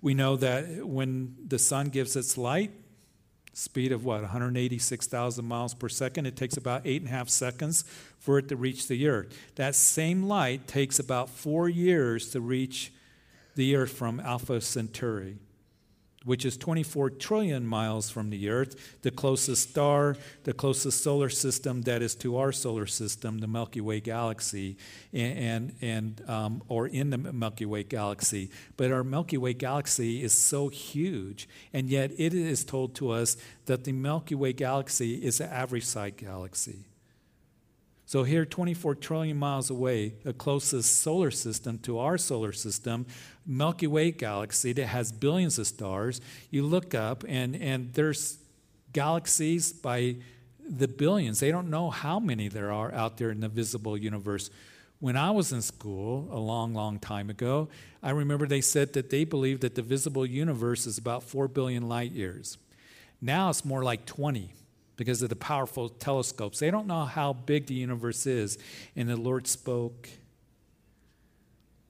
We 0.02 0.14
know 0.14 0.36
that 0.36 0.86
when 0.86 1.38
the 1.48 1.58
sun 1.58 1.88
gives 1.88 2.18
its 2.18 2.38
light, 2.38 2.72
speed 3.56 3.92
of 3.92 4.04
what, 4.04 4.22
186,000 4.22 5.46
miles 5.46 5.74
per 5.74 5.88
second, 5.88 6.26
it 6.26 6.36
takes 6.36 6.58
about 6.58 6.82
eight 6.86 7.02
and 7.02 7.10
a 7.10 7.14
half 7.14 7.30
seconds 7.30 7.86
for 8.20 8.38
it 8.38 8.50
to 8.50 8.56
reach 8.56 8.88
the 8.88 9.08
earth. 9.08 9.36
That 9.56 9.76
same 9.76 10.24
light 10.24 10.68
takes 10.68 11.00
about 11.00 11.30
four 11.30 11.70
years 11.70 12.32
to 12.32 12.42
reach 12.42 12.92
the 13.56 13.78
earth 13.78 13.94
from 13.94 14.20
Alpha 14.20 14.60
Centauri 14.60 15.38
which 16.26 16.44
is 16.44 16.58
24 16.58 17.12
trillion 17.12 17.66
miles 17.66 18.10
from 18.10 18.30
the 18.32 18.50
Earth, 18.50 19.00
the 19.04 19.12
closest 19.12 19.70
star, 19.70 20.18
the 20.44 20.54
closest 20.54 21.02
solar 21.02 21.30
system 21.30 21.84
that 21.84 22.02
is 22.02 22.16
to 22.16 22.38
our 22.38 22.52
solar 22.52 22.86
system, 22.86 23.40
the 23.40 23.48
Milky 23.48 23.80
Way 23.80 24.02
galaxy, 24.02 24.76
and, 25.14 25.74
and 25.82 26.22
um, 26.28 26.62
or 26.68 26.88
in 26.88 27.12
the 27.12 27.18
Milky 27.18 27.66
Way 27.66 27.84
galaxy. 27.84 28.50
But 28.76 28.92
our 28.92 29.04
Milky 29.04 29.38
Way 29.38 29.54
galaxy 29.54 30.24
is 30.24 30.34
so 30.34 30.68
huge, 30.70 31.48
and 31.72 31.90
yet 31.90 32.12
it 32.18 32.34
is 32.34 32.66
told 32.66 32.96
to 32.96 33.12
us 33.12 33.38
that 33.68 33.84
the 33.84 33.94
Milky 33.94 34.36
Way 34.36 34.54
galaxy 34.54 35.24
is 35.24 35.40
an 35.40 35.50
average 35.50 35.86
size 35.86 36.14
galaxy. 36.18 36.86
So, 38.08 38.24
here, 38.24 38.46
24 38.46 38.96
trillion 38.96 39.38
miles 39.38 39.72
away, 39.72 40.14
the 40.24 40.34
closest 40.34 41.00
solar 41.00 41.32
system 41.32 41.80
to 41.80 41.98
our 41.98 42.20
solar 42.20 42.52
system, 42.54 43.08
Milky 43.48 43.88
Way 43.88 44.12
galaxy 44.12 44.74
that 44.74 44.88
has 44.88 45.12
billions 45.12 45.58
of 45.58 45.66
stars. 45.66 46.22
You 46.52 46.64
look 46.64 46.94
up, 46.94 47.24
and, 47.28 47.56
and 47.56 47.92
there's 47.94 48.38
galaxies 48.94 49.74
by 49.74 50.18
the 50.68 50.88
billions. 50.88 51.40
They 51.40 51.50
don't 51.50 51.70
know 51.72 51.90
how 51.90 52.20
many 52.20 52.48
there 52.48 52.72
are 52.72 52.94
out 52.94 53.18
there 53.18 53.32
in 53.32 53.40
the 53.40 53.50
visible 53.50 53.98
universe. 53.98 54.52
When 55.00 55.18
I 55.18 55.32
was 55.32 55.52
in 55.52 55.64
school 55.64 56.28
a 56.32 56.40
long, 56.40 56.76
long 56.76 57.00
time 57.00 57.32
ago, 57.32 57.70
I 58.04 58.12
remember 58.12 58.46
they 58.46 58.62
said 58.62 58.94
that 58.94 59.10
they 59.10 59.24
believed 59.24 59.62
that 59.62 59.74
the 59.74 59.82
visible 59.82 60.26
universe 60.28 60.86
is 60.86 61.00
about 61.00 61.24
4 61.24 61.48
billion 61.48 61.90
light 61.90 62.12
years. 62.12 62.58
Now 63.20 63.50
it's 63.50 63.66
more 63.66 63.84
like 63.84 64.06
20 64.06 64.54
because 64.98 65.22
of 65.22 65.30
the 65.30 65.36
powerful 65.36 65.90
telescopes. 65.90 66.60
They 66.60 66.72
don't 66.72 66.88
know 66.88 67.06
how 67.06 67.34
big 67.34 67.68
the 67.68 67.74
universe 67.74 68.26
is. 68.26 68.58
And 68.96 69.10
the 69.10 69.18
Lord 69.18 69.48
spoke, 69.48 70.10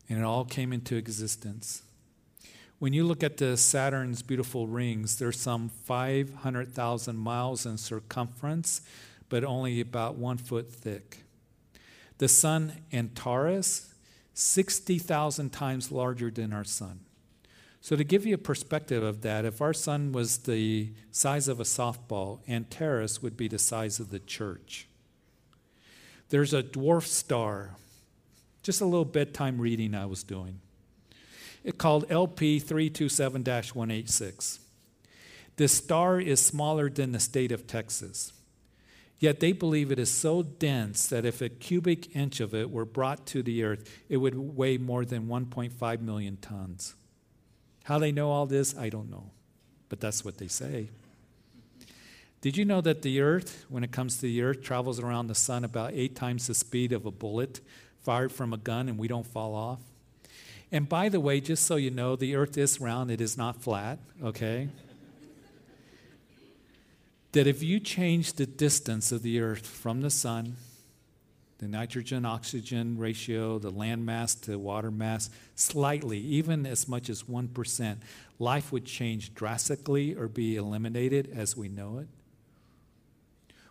and 0.10 0.20
it 0.20 0.24
all 0.24 0.46
came 0.46 0.74
into 0.74 0.96
existence. 0.96 1.84
When 2.80 2.94
you 2.94 3.06
look 3.06 3.24
at 3.24 3.38
the 3.38 3.56
Saturn's 3.56 4.22
beautiful 4.22 4.68
rings, 4.68 5.18
they're 5.18 5.32
some 5.32 5.70
500,000 5.70 7.16
miles 7.16 7.66
in 7.66 7.78
circumference, 7.78 8.82
but 9.30 9.44
only 9.44 9.80
about 9.80 10.16
one 10.16 10.38
foot 10.38 10.72
thick. 10.72 11.24
The 12.18 12.28
sun 12.28 12.74
Antares, 12.92 13.94
60,000 14.34 15.52
times 15.52 15.92
larger 15.92 16.30
than 16.30 16.52
our 16.52 16.66
sun. 16.66 17.05
So, 17.86 17.96
to 17.96 18.04
give 18.04 18.26
you 18.26 18.34
a 18.34 18.40
perspective 18.40 19.04
of 19.04 19.22
that, 19.22 19.46
if 19.46 19.62
our 19.62 19.72
sun 19.72 20.12
was 20.12 20.40
the 20.40 20.90
size 21.12 21.48
of 21.48 21.60
a 21.60 21.64
softball, 21.66 22.40
Antares 22.50 23.22
would 23.22 23.38
be 23.38 23.48
the 23.48 23.60
size 23.60 24.00
of 24.00 24.10
the 24.10 24.18
church. 24.18 24.88
There's 26.30 26.52
a 26.52 26.64
dwarf 26.64 27.04
star, 27.04 27.76
just 28.64 28.82
a 28.82 28.86
little 28.86 29.06
bedtime 29.06 29.62
reading 29.62 29.94
I 29.94 30.08
was 30.08 30.24
doing. 30.24 30.62
It 31.64 31.78
called 31.78 32.06
LP 32.10 32.58
327 32.58 33.44
186. 33.44 34.60
This 35.58 35.74
star 35.74 36.20
is 36.20 36.40
smaller 36.40 36.90
than 36.90 37.12
the 37.12 37.20
state 37.20 37.52
of 37.52 37.68
Texas. 37.68 38.34
Yet 39.20 39.42
they 39.42 39.52
believe 39.52 39.92
it 39.92 40.00
is 40.00 40.10
so 40.10 40.42
dense 40.42 41.06
that 41.10 41.24
if 41.24 41.40
a 41.40 41.50
cubic 41.50 42.16
inch 42.16 42.40
of 42.40 42.56
it 42.56 42.72
were 42.72 42.84
brought 42.84 43.28
to 43.28 43.44
the 43.44 43.64
earth, 43.64 43.88
it 44.10 44.18
would 44.18 44.34
weigh 44.36 44.80
more 44.80 45.06
than 45.06 45.28
1.5 45.28 46.02
million 46.02 46.38
tons. 46.38 46.96
How 47.86 48.00
they 48.00 48.12
know 48.12 48.32
all 48.32 48.46
this, 48.46 48.76
I 48.78 48.90
don't 48.90 49.10
know. 49.10 49.32
But 49.90 50.00
that's 50.00 50.26
what 50.26 50.38
they 50.38 50.48
say. 50.48 50.90
Did 52.42 52.58
you 52.58 52.66
know 52.66 52.82
that 52.82 53.02
the 53.02 53.22
earth, 53.22 53.66
when 53.70 53.84
it 53.84 53.92
comes 53.92 54.18
to 54.18 54.22
the 54.24 54.42
earth, 54.42 54.62
travels 54.62 55.00
around 55.00 55.28
the 55.28 55.36
sun 55.36 55.64
about 55.64 55.94
eight 55.94 56.16
times 56.16 56.48
the 56.48 56.54
speed 56.54 56.92
of 56.92 57.06
a 57.06 57.12
bullet 57.12 57.62
fired 58.02 58.32
from 58.32 58.54
a 58.54 58.58
gun 58.58 58.90
and 58.90 58.98
we 58.98 59.08
don't 59.08 59.26
fall 59.26 59.56
off? 59.56 59.80
And 60.72 60.90
by 60.90 61.10
the 61.10 61.20
way, 61.20 61.40
just 61.40 61.66
so 61.66 61.76
you 61.76 61.92
know, 61.92 62.16
the 62.16 62.36
earth 62.36 62.58
is 62.58 62.82
round, 62.82 63.12
it 63.12 63.22
is 63.22 63.38
not 63.38 63.62
flat, 63.62 64.00
okay? 64.22 64.70
that 67.34 67.48
if 67.48 67.62
you 67.62 67.82
change 67.82 68.34
the 68.34 68.46
distance 68.46 69.12
of 69.12 69.22
the 69.22 69.42
earth 69.42 69.68
from 69.68 70.00
the 70.00 70.10
sun 70.10 70.56
the 71.58 71.68
nitrogen 71.68 72.26
oxygen 72.26 72.98
ratio, 72.98 73.58
the 73.60 73.70
land 73.70 74.06
mass 74.06 74.36
to 74.36 74.60
water 74.60 74.92
mass, 74.92 75.30
slightly, 75.56 76.20
even 76.20 76.66
as 76.66 76.88
much 76.88 77.10
as 77.10 77.24
1%, 77.24 77.98
life 78.40 78.72
would 78.72 78.86
change 78.86 79.34
drastically 79.34 80.14
or 80.14 80.28
be 80.28 80.56
eliminated 80.56 81.32
as 81.34 81.56
we 81.56 81.70
know 81.70 82.00
it. 82.00 82.08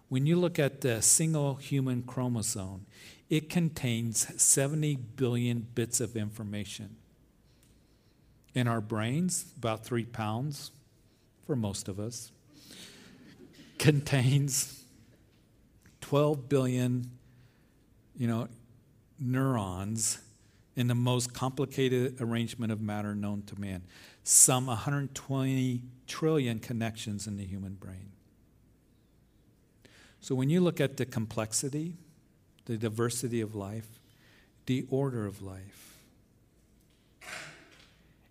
When 0.08 0.26
you 0.26 0.36
look 0.36 0.58
at 0.58 0.80
the 0.80 1.02
single 1.02 1.56
human 1.56 2.02
chromosome, 2.02 2.86
it 3.28 3.50
contains 3.50 4.40
70 4.40 4.96
billion 5.16 5.66
bits 5.74 6.00
of 6.00 6.16
information. 6.16 6.96
In 8.54 8.68
our 8.68 8.80
brains, 8.80 9.52
about 9.58 9.84
three 9.84 10.04
pounds 10.04 10.70
for 11.46 11.56
most 11.56 11.88
of 11.88 11.98
us, 11.98 12.30
contains 13.78 14.84
12 16.00 16.48
billion 16.48 17.10
you 18.16 18.26
know, 18.26 18.48
neurons 19.18 20.18
in 20.76 20.88
the 20.88 20.94
most 20.94 21.32
complicated 21.32 22.20
arrangement 22.20 22.72
of 22.72 22.80
matter 22.80 23.14
known 23.14 23.42
to 23.42 23.60
man. 23.60 23.82
Some 24.24 24.66
120 24.66 25.82
trillion 26.06 26.58
connections 26.58 27.26
in 27.26 27.36
the 27.36 27.44
human 27.44 27.74
brain. 27.74 28.10
So 30.20 30.34
when 30.34 30.48
you 30.48 30.60
look 30.60 30.80
at 30.80 30.96
the 30.96 31.04
complexity, 31.04 31.96
the 32.64 32.76
diversity 32.76 33.40
of 33.40 33.54
life, 33.54 34.00
the 34.66 34.86
order 34.90 35.26
of 35.26 35.42
life, 35.42 35.98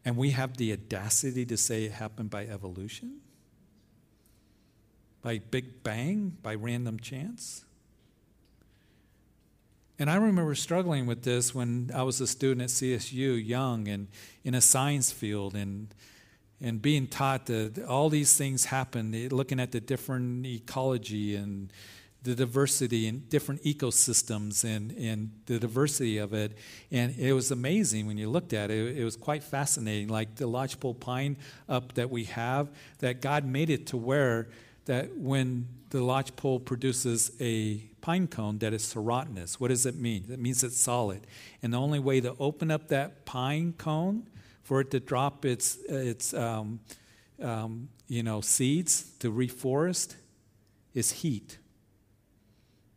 and 0.06 0.18
we 0.18 0.32
have 0.32 0.58
the 0.58 0.74
audacity 0.74 1.46
to 1.46 1.56
say 1.56 1.86
it 1.86 1.94
happened 1.94 2.30
by 2.30 2.46
evolution, 2.46 3.22
by 5.22 5.38
Big 5.38 5.84
Bang, 5.84 6.36
by 6.42 6.56
random 6.56 7.00
chance. 7.00 7.64
And 10.04 10.10
I 10.10 10.16
remember 10.16 10.54
struggling 10.54 11.06
with 11.06 11.24
this 11.24 11.56
when 11.56 11.90
I 11.96 12.04
was 12.04 12.20
a 12.20 12.28
student 12.28 12.62
at 12.64 12.68
CSU, 12.68 13.42
young 13.42 13.88
and 13.88 14.10
in 14.44 14.54
a 14.54 14.60
science 14.60 15.14
field, 15.14 15.56
and 15.56 15.96
and 16.60 16.82
being 16.82 17.08
taught 17.08 17.46
that 17.46 17.82
all 17.88 18.10
these 18.10 18.36
things 18.36 18.66
happen, 18.66 19.16
eh, 19.16 19.30
looking 19.32 19.62
at 19.62 19.72
the 19.72 19.80
different 19.80 20.46
ecology 20.46 21.38
and 21.38 21.72
the 22.22 22.36
diversity 22.36 23.08
and 23.08 23.30
different 23.30 23.64
ecosystems 23.64 24.66
and, 24.66 24.92
and 24.98 25.32
the 25.46 25.58
diversity 25.58 26.18
of 26.18 26.34
it. 26.34 26.58
And 26.92 27.18
it 27.18 27.32
was 27.32 27.52
amazing 27.52 28.06
when 28.06 28.18
you 28.18 28.30
looked 28.30 28.52
at 28.52 28.72
it. 28.72 28.98
It 28.98 29.06
was 29.06 29.16
quite 29.16 29.42
fascinating. 29.42 30.10
Like 30.10 30.36
the 30.36 30.48
lodgepole 30.48 30.96
pine 30.96 31.38
up 31.70 31.94
that 31.94 32.10
we 32.12 32.26
have, 32.26 32.70
that 33.00 33.22
God 33.22 33.46
made 33.46 33.70
it 33.70 33.88
to 33.88 33.96
where 33.96 34.50
that 34.86 35.16
when 35.18 35.68
the 35.90 36.02
lodgepole 36.02 36.60
produces 36.60 37.32
a 37.40 37.78
pine 38.02 38.28
cone 38.28 38.58
that 38.60 38.74
is 38.74 38.84
serotinous, 38.84 39.56
what 39.56 39.70
does 39.70 39.86
it 39.86 39.96
mean? 39.96 40.26
It 40.30 40.40
means 40.40 40.64
it's 40.64 40.78
solid. 40.78 41.22
And 41.62 41.74
the 41.74 41.80
only 41.80 42.00
way 42.00 42.20
to 42.22 42.36
open 42.40 42.70
up 42.72 42.90
that 42.90 43.26
pine 43.26 43.74
cone 43.78 44.28
for 44.64 44.82
it 44.82 44.92
to 44.92 45.00
drop 45.00 45.46
its, 45.46 45.78
its 45.88 46.34
um, 46.34 46.80
um, 47.42 47.90
you 48.08 48.24
know, 48.24 48.42
seeds 48.42 49.12
to 49.20 49.32
reforest 49.32 50.16
is 50.94 51.12
heat, 51.12 51.58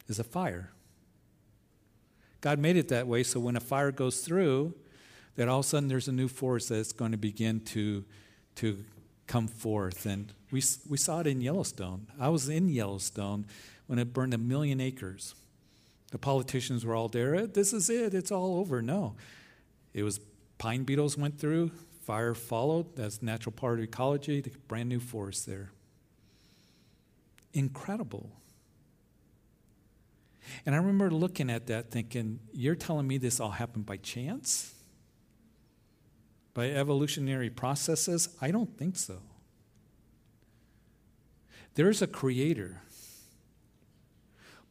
is 0.08 0.18
a 0.18 0.24
fire. 0.24 0.70
God 2.40 2.58
made 2.58 2.76
it 2.76 2.88
that 2.88 3.06
way 3.06 3.22
so 3.22 3.40
when 3.40 3.56
a 3.56 3.60
fire 3.60 3.90
goes 3.90 4.20
through, 4.20 4.74
that 5.36 5.48
all 5.48 5.60
of 5.60 5.66
a 5.66 5.68
sudden 5.68 5.88
there's 5.88 6.08
a 6.08 6.12
new 6.12 6.28
forest 6.28 6.68
that's 6.68 6.92
going 6.92 7.12
to 7.12 7.18
begin 7.18 7.60
to, 7.60 8.04
to 8.56 8.84
come 9.26 9.48
forth. 9.48 10.06
And 10.06 10.32
we, 10.50 10.62
we 10.88 10.96
saw 10.96 11.20
it 11.20 11.26
in 11.26 11.40
Yellowstone. 11.40 12.06
I 12.18 12.28
was 12.28 12.48
in 12.48 12.68
Yellowstone 12.68 13.46
when 13.86 13.98
it 13.98 14.12
burned 14.12 14.34
a 14.34 14.38
million 14.38 14.80
acres. 14.80 15.34
The 16.12 16.18
politicians 16.18 16.84
were 16.84 16.94
all 16.94 17.08
there. 17.08 17.34
Eh, 17.34 17.46
this 17.52 17.72
is 17.72 17.90
it. 17.90 18.14
It's 18.14 18.30
all 18.30 18.56
over. 18.56 18.80
No. 18.80 19.16
It 19.92 20.02
was 20.02 20.20
pine 20.58 20.84
beetles 20.84 21.16
went 21.16 21.38
through, 21.38 21.70
fire 22.04 22.34
followed. 22.34 22.96
That's 22.96 23.22
natural 23.22 23.52
part 23.52 23.78
of 23.78 23.84
ecology. 23.84 24.40
The 24.40 24.50
brand 24.68 24.88
new 24.88 25.00
forest 25.00 25.46
there. 25.46 25.70
Incredible. 27.52 28.30
And 30.64 30.74
I 30.74 30.78
remember 30.78 31.10
looking 31.10 31.50
at 31.50 31.66
that 31.66 31.90
thinking, 31.90 32.38
you're 32.52 32.76
telling 32.76 33.06
me 33.06 33.18
this 33.18 33.40
all 33.40 33.50
happened 33.50 33.86
by 33.86 33.96
chance? 33.96 34.75
By 36.56 36.70
evolutionary 36.70 37.50
processes? 37.50 38.30
I 38.40 38.50
don't 38.50 38.78
think 38.78 38.96
so. 38.96 39.18
There's 41.74 42.00
a 42.00 42.06
creator. 42.06 42.80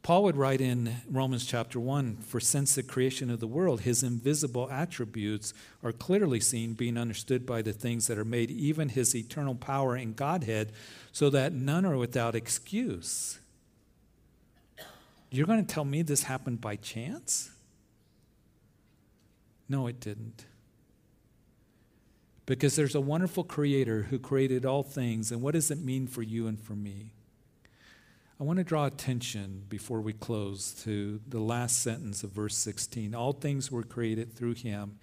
Paul 0.02 0.24
would 0.24 0.36
write 0.36 0.60
in 0.60 0.96
Romans 1.08 1.46
chapter 1.46 1.78
1 1.78 2.16
For 2.16 2.40
since 2.40 2.74
the 2.74 2.82
creation 2.82 3.30
of 3.30 3.38
the 3.38 3.46
world, 3.46 3.82
his 3.82 4.02
invisible 4.02 4.68
attributes 4.68 5.54
are 5.84 5.92
clearly 5.92 6.40
seen, 6.40 6.72
being 6.72 6.98
understood 6.98 7.46
by 7.46 7.62
the 7.62 7.72
things 7.72 8.08
that 8.08 8.18
are 8.18 8.24
made, 8.24 8.50
even 8.50 8.88
his 8.88 9.14
eternal 9.14 9.54
power 9.54 9.94
and 9.94 10.16
Godhead, 10.16 10.72
so 11.12 11.30
that 11.30 11.52
none 11.52 11.86
are 11.86 11.96
without 11.96 12.34
excuse. 12.34 13.38
You're 15.30 15.46
going 15.46 15.64
to 15.64 15.72
tell 15.72 15.84
me 15.84 16.02
this 16.02 16.24
happened 16.24 16.60
by 16.60 16.74
chance? 16.74 17.52
No, 19.68 19.86
it 19.86 20.00
didn't. 20.00 20.46
Because 22.46 22.76
there's 22.76 22.94
a 22.94 23.00
wonderful 23.00 23.42
creator 23.42 24.02
who 24.02 24.20
created 24.20 24.64
all 24.64 24.84
things, 24.84 25.32
and 25.32 25.42
what 25.42 25.54
does 25.54 25.70
it 25.70 25.78
mean 25.78 26.06
for 26.06 26.22
you 26.22 26.46
and 26.46 26.60
for 26.60 26.74
me? 26.74 27.12
I 28.38 28.44
want 28.44 28.58
to 28.58 28.64
draw 28.64 28.86
attention 28.86 29.64
before 29.68 30.00
we 30.00 30.12
close 30.12 30.72
to 30.84 31.20
the 31.26 31.40
last 31.40 31.82
sentence 31.82 32.22
of 32.22 32.30
verse 32.30 32.56
16. 32.56 33.14
All 33.14 33.32
things 33.32 33.72
were 33.72 33.82
created 33.82 34.32
through 34.32 34.54
him 34.54 34.98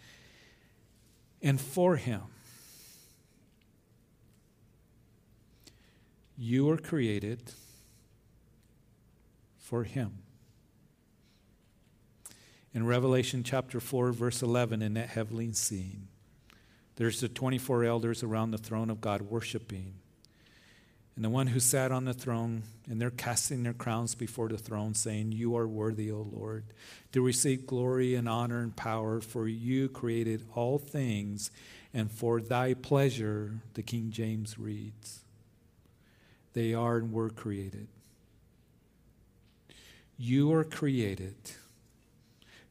and 1.41 1.59
for 1.59 1.97
him. 1.97 2.21
You 6.37 6.65
were 6.65 6.77
created 6.77 7.51
for 9.57 9.83
him. 9.83 10.19
In 12.73 12.85
Revelation 12.85 13.43
chapter 13.43 13.79
4, 13.79 14.11
verse 14.11 14.41
11, 14.41 14.81
in 14.81 14.93
that 14.93 15.09
heavenly 15.09 15.51
scene, 15.53 16.07
there's 16.95 17.21
the 17.21 17.29
24 17.29 17.83
elders 17.83 18.23
around 18.23 18.51
the 18.51 18.57
throne 18.57 18.89
of 18.89 19.01
God 19.01 19.23
worshiping. 19.23 19.93
And 21.15 21.23
the 21.23 21.29
one 21.29 21.47
who 21.47 21.59
sat 21.59 21.91
on 21.91 22.05
the 22.05 22.13
throne, 22.13 22.63
and 22.89 22.99
they're 22.99 23.11
casting 23.11 23.63
their 23.63 23.73
crowns 23.73 24.15
before 24.15 24.49
the 24.49 24.57
throne, 24.57 24.95
saying, 24.95 25.31
You 25.31 25.55
are 25.55 25.67
worthy, 25.67 26.11
O 26.11 26.27
Lord, 26.31 26.65
to 27.11 27.21
receive 27.21 27.67
glory 27.67 28.15
and 28.15 28.27
honor 28.27 28.61
and 28.61 28.75
power, 28.75 29.21
for 29.21 29.47
you 29.47 29.89
created 29.89 30.43
all 30.55 30.79
things, 30.79 31.51
and 31.93 32.11
for 32.11 32.41
thy 32.41 32.73
pleasure, 32.73 33.59
the 33.75 33.83
King 33.83 34.09
James 34.09 34.57
reads, 34.57 35.23
they 36.53 36.73
are 36.73 36.97
and 36.97 37.11
were 37.11 37.29
created. 37.29 37.87
You 40.17 40.53
are 40.53 40.63
created 40.63 41.35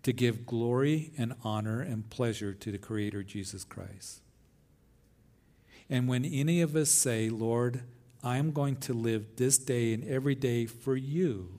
to 0.02 0.12
give 0.12 0.46
glory 0.46 1.12
and 1.16 1.34
honor 1.44 1.80
and 1.80 2.10
pleasure 2.10 2.52
to 2.54 2.72
the 2.72 2.78
Creator 2.78 3.22
Jesus 3.22 3.64
Christ. 3.64 4.20
And 5.88 6.08
when 6.08 6.24
any 6.24 6.60
of 6.60 6.74
us 6.74 6.90
say, 6.90 7.28
Lord, 7.28 7.82
I'm 8.24 8.52
going 8.52 8.76
to 8.76 8.92
live 8.92 9.36
this 9.36 9.58
day 9.58 9.92
and 9.92 10.04
every 10.04 10.34
day 10.34 10.66
for 10.66 10.96
you, 10.96 11.50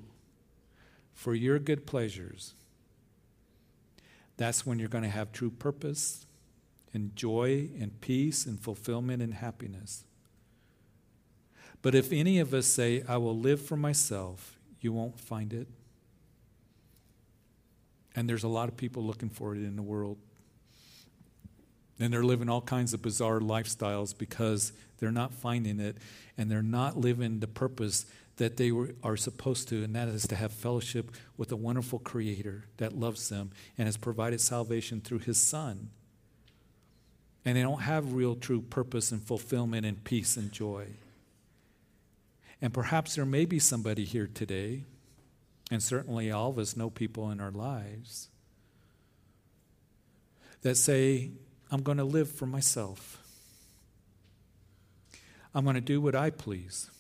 for 1.14 1.34
your 1.34 1.60
good 1.60 1.86
pleasures, 1.86 2.54
that's 4.38 4.66
when 4.66 4.80
you're 4.80 4.90
going 4.90 5.04
to 5.04 5.10
have 5.10 5.32
true 5.32 5.52
purpose 5.52 6.26
and 6.94 7.16
joy 7.16 7.70
and 7.80 8.00
peace 8.02 8.46
and 8.46 8.60
fulfillment 8.60 9.22
and 9.22 9.36
happiness. 9.36 10.04
But 11.82 11.96
if 11.96 12.12
any 12.12 12.40
of 12.40 12.54
us 12.54 12.66
say, 12.66 13.04
I 13.08 13.18
will 13.18 13.38
live 13.38 13.62
for 13.62 13.76
myself, 13.76 14.58
you 14.80 14.94
won't 14.94 15.20
find 15.20 15.54
it. 15.54 15.68
And 18.16 18.30
there's 18.30 18.44
a 18.44 18.48
lot 18.48 18.70
of 18.70 18.78
people 18.78 19.04
looking 19.04 19.30
for 19.30 19.56
it 19.56 19.60
in 19.60 19.76
the 19.76 19.82
world. 19.82 20.18
And 22.00 22.12
they're 22.12 22.24
living 22.24 22.50
all 22.50 22.62
kinds 22.62 22.94
of 22.94 23.02
bizarre 23.02 23.40
lifestyles 23.40 24.18
because 24.18 24.74
they're 24.98 25.12
not 25.12 25.34
finding 25.34 25.80
it 25.80 25.98
and 26.38 26.50
they're 26.50 26.62
not 26.62 26.98
living 26.98 27.40
the 27.40 27.48
purpose 27.48 28.06
that 28.38 28.58
they 28.58 28.72
were, 28.72 28.96
are 29.04 29.16
supposed 29.16 29.68
to, 29.70 29.84
and 29.84 29.96
that 29.96 30.08
is 30.08 30.28
to 30.28 30.36
have 30.36 30.52
fellowship 30.52 31.12
with 31.38 31.52
a 31.52 31.56
wonderful 31.56 32.00
Creator 32.00 32.66
that 32.78 32.98
loves 32.98 33.30
them 33.30 33.52
and 33.78 33.88
has 33.88 33.98
provided 33.98 34.42
salvation 34.42 35.02
through 35.02 35.20
His 35.20 35.38
Son. 35.38 35.92
And 37.46 37.58
they 37.58 37.62
don't 37.62 37.82
have 37.82 38.14
real 38.14 38.36
true 38.36 38.62
purpose 38.62 39.12
and 39.12 39.22
fulfillment 39.22 39.86
and 39.86 40.04
peace 40.04 40.36
and 40.36 40.52
joy. 40.52 40.88
And 42.62 42.74
perhaps 42.74 43.16
there 43.16 43.26
may 43.26 43.46
be 43.46 43.60
somebody 43.60 44.06
here 44.06 44.28
today, 44.28 44.86
and 45.74 45.82
certainly 45.82 46.30
all 46.30 46.52
of 46.52 46.60
us 46.60 46.78
know 46.78 46.92
people 46.92 47.32
in 47.32 47.42
our 47.42 47.50
lives, 47.50 48.30
that 50.62 50.76
say, 50.76 51.32
I'm 51.72 51.82
going 51.82 51.98
to 51.98 52.04
live 52.04 52.30
for 52.30 52.46
myself. 52.46 53.18
I'm 55.52 55.64
going 55.64 55.74
to 55.74 55.82
do 55.82 56.00
what 56.00 56.14
I 56.14 56.30
please. 56.30 56.92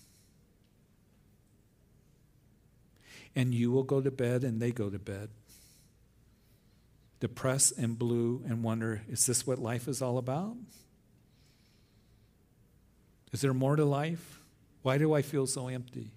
And 3.35 3.53
you 3.53 3.69
will 3.69 3.83
go 3.83 4.01
to 4.01 4.09
bed 4.09 4.43
and 4.43 4.59
they 4.59 4.71
go 4.71 4.89
to 4.89 4.97
bed. 4.97 5.29
Depressed 7.19 7.77
and 7.77 7.95
blue 7.95 8.41
and 8.47 8.63
wonder 8.63 9.03
is 9.07 9.27
this 9.27 9.45
what 9.45 9.59
life 9.59 9.87
is 9.87 10.01
all 10.01 10.17
about? 10.17 10.55
Is 13.31 13.41
there 13.41 13.53
more 13.53 13.75
to 13.75 13.85
life? 13.85 14.39
Why 14.81 14.97
do 14.97 15.13
I 15.13 15.21
feel 15.21 15.45
so 15.45 15.67
empty? 15.67 16.09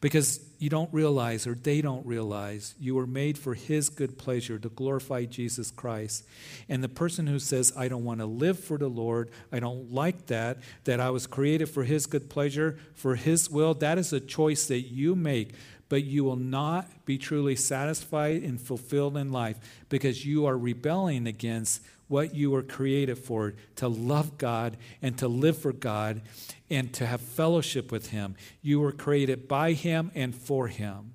Because 0.00 0.40
you 0.58 0.68
don't 0.70 0.92
realize, 0.92 1.46
or 1.46 1.54
they 1.54 1.80
don't 1.80 2.06
realize, 2.06 2.74
you 2.78 2.94
were 2.94 3.06
made 3.06 3.36
for 3.36 3.54
His 3.54 3.88
good 3.88 4.16
pleasure 4.16 4.58
to 4.58 4.68
glorify 4.68 5.24
Jesus 5.24 5.72
Christ. 5.72 6.24
And 6.68 6.84
the 6.84 6.88
person 6.88 7.26
who 7.26 7.40
says, 7.40 7.72
I 7.76 7.88
don't 7.88 8.04
want 8.04 8.20
to 8.20 8.26
live 8.26 8.60
for 8.60 8.78
the 8.78 8.88
Lord, 8.88 9.30
I 9.50 9.58
don't 9.58 9.92
like 9.92 10.26
that, 10.26 10.58
that 10.84 11.00
I 11.00 11.10
was 11.10 11.26
created 11.26 11.68
for 11.68 11.82
His 11.82 12.06
good 12.06 12.30
pleasure, 12.30 12.78
for 12.94 13.16
His 13.16 13.50
will, 13.50 13.74
that 13.74 13.98
is 13.98 14.12
a 14.12 14.20
choice 14.20 14.66
that 14.68 14.82
you 14.82 15.16
make. 15.16 15.54
But 15.88 16.04
you 16.04 16.22
will 16.22 16.36
not 16.36 17.06
be 17.06 17.16
truly 17.16 17.56
satisfied 17.56 18.42
and 18.42 18.60
fulfilled 18.60 19.16
in 19.16 19.32
life 19.32 19.58
because 19.88 20.24
you 20.24 20.44
are 20.44 20.56
rebelling 20.56 21.26
against 21.26 21.82
what 22.08 22.34
you 22.34 22.50
were 22.50 22.62
created 22.62 23.18
for 23.18 23.54
to 23.76 23.86
love 23.86 24.38
God 24.38 24.76
and 25.00 25.16
to 25.18 25.28
live 25.28 25.58
for 25.58 25.72
God 25.72 26.22
and 26.68 26.92
to 26.94 27.06
have 27.06 27.20
fellowship 27.20 27.92
with 27.92 28.10
Him. 28.10 28.34
You 28.62 28.80
were 28.80 28.92
created 28.92 29.46
by 29.46 29.72
Him 29.72 30.10
and 30.14 30.34
for 30.34 30.68
Him. 30.68 31.14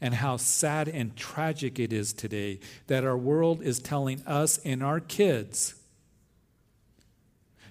And 0.00 0.14
how 0.14 0.36
sad 0.36 0.88
and 0.88 1.14
tragic 1.16 1.78
it 1.78 1.92
is 1.92 2.12
today 2.12 2.60
that 2.86 3.04
our 3.04 3.16
world 3.16 3.62
is 3.62 3.78
telling 3.78 4.22
us 4.26 4.58
and 4.64 4.82
our 4.82 5.00
kids 5.00 5.74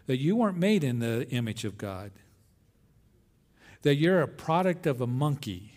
that 0.05 0.17
you 0.17 0.35
weren't 0.35 0.57
made 0.57 0.83
in 0.83 0.99
the 0.99 1.27
image 1.29 1.65
of 1.65 1.77
God, 1.77 2.11
that 3.81 3.95
you're 3.95 4.21
a 4.21 4.27
product 4.27 4.85
of 4.87 5.01
a 5.01 5.07
monkey 5.07 5.74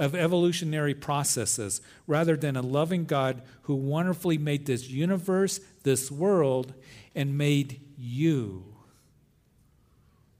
of 0.00 0.14
evolutionary 0.14 0.94
processes 0.94 1.82
rather 2.06 2.34
than 2.34 2.56
a 2.56 2.62
loving 2.62 3.04
God 3.04 3.42
who 3.64 3.74
wonderfully 3.74 4.38
made 4.38 4.64
this 4.64 4.88
universe, 4.88 5.60
this 5.82 6.10
world, 6.10 6.72
and 7.14 7.36
made 7.36 7.82
you. 7.98 8.64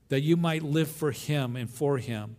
That 0.08 0.22
you 0.22 0.38
might 0.38 0.62
live 0.62 0.90
for 0.90 1.12
Him 1.12 1.56
and 1.56 1.68
for 1.68 1.98
Him. 1.98 2.36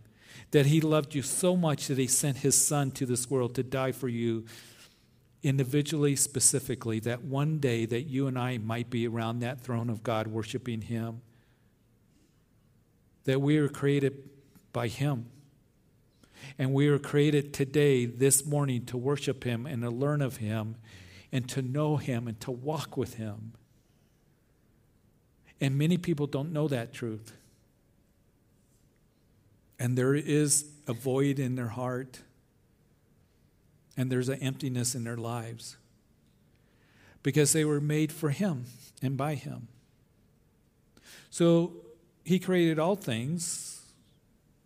That 0.50 0.66
He 0.66 0.80
loved 0.80 1.14
you 1.14 1.22
so 1.22 1.56
much 1.56 1.86
that 1.86 1.96
He 1.96 2.08
sent 2.08 2.38
His 2.38 2.60
Son 2.60 2.90
to 2.90 3.06
this 3.06 3.30
world 3.30 3.54
to 3.54 3.62
die 3.62 3.92
for 3.92 4.08
you 4.08 4.44
individually, 5.44 6.16
specifically, 6.16 6.98
that 7.00 7.22
one 7.22 7.60
day 7.60 7.86
that 7.86 8.02
you 8.02 8.26
and 8.26 8.36
I 8.36 8.58
might 8.58 8.90
be 8.90 9.06
around 9.06 9.38
that 9.38 9.60
throne 9.60 9.88
of 9.88 10.02
God 10.02 10.26
worshiping 10.26 10.82
Him. 10.82 11.22
That 13.24 13.40
we 13.40 13.60
were 13.60 13.68
created 13.68 14.28
by 14.72 14.88
Him 14.88 15.26
and 16.58 16.72
we 16.72 16.90
were 16.90 16.98
created 16.98 17.52
today, 17.52 18.04
this 18.04 18.44
morning, 18.44 18.84
to 18.86 18.96
worship 18.96 19.44
Him 19.44 19.66
and 19.66 19.82
to 19.82 19.90
learn 19.90 20.20
of 20.20 20.36
Him 20.38 20.76
and 21.32 21.48
to 21.48 21.62
know 21.62 21.96
Him 21.96 22.28
and 22.28 22.38
to 22.40 22.50
walk 22.50 22.96
with 22.96 23.14
Him. 23.14 23.52
And 25.60 25.78
many 25.78 25.96
people 25.96 26.26
don't 26.26 26.52
know 26.52 26.68
that 26.68 26.92
truth. 26.92 27.32
And 29.78 29.96
there 29.96 30.14
is 30.14 30.66
a 30.86 30.92
void 30.92 31.38
in 31.38 31.54
their 31.54 31.68
heart, 31.68 32.20
and 33.96 34.12
there's 34.12 34.28
an 34.28 34.40
emptiness 34.40 34.94
in 34.94 35.04
their 35.04 35.16
lives 35.16 35.76
because 37.22 37.52
they 37.52 37.64
were 37.64 37.80
made 37.80 38.12
for 38.12 38.30
Him 38.30 38.64
and 39.00 39.16
by 39.16 39.34
Him. 39.34 39.68
So 41.30 41.72
He 42.24 42.38
created 42.38 42.78
all 42.78 42.96
things 42.96 43.71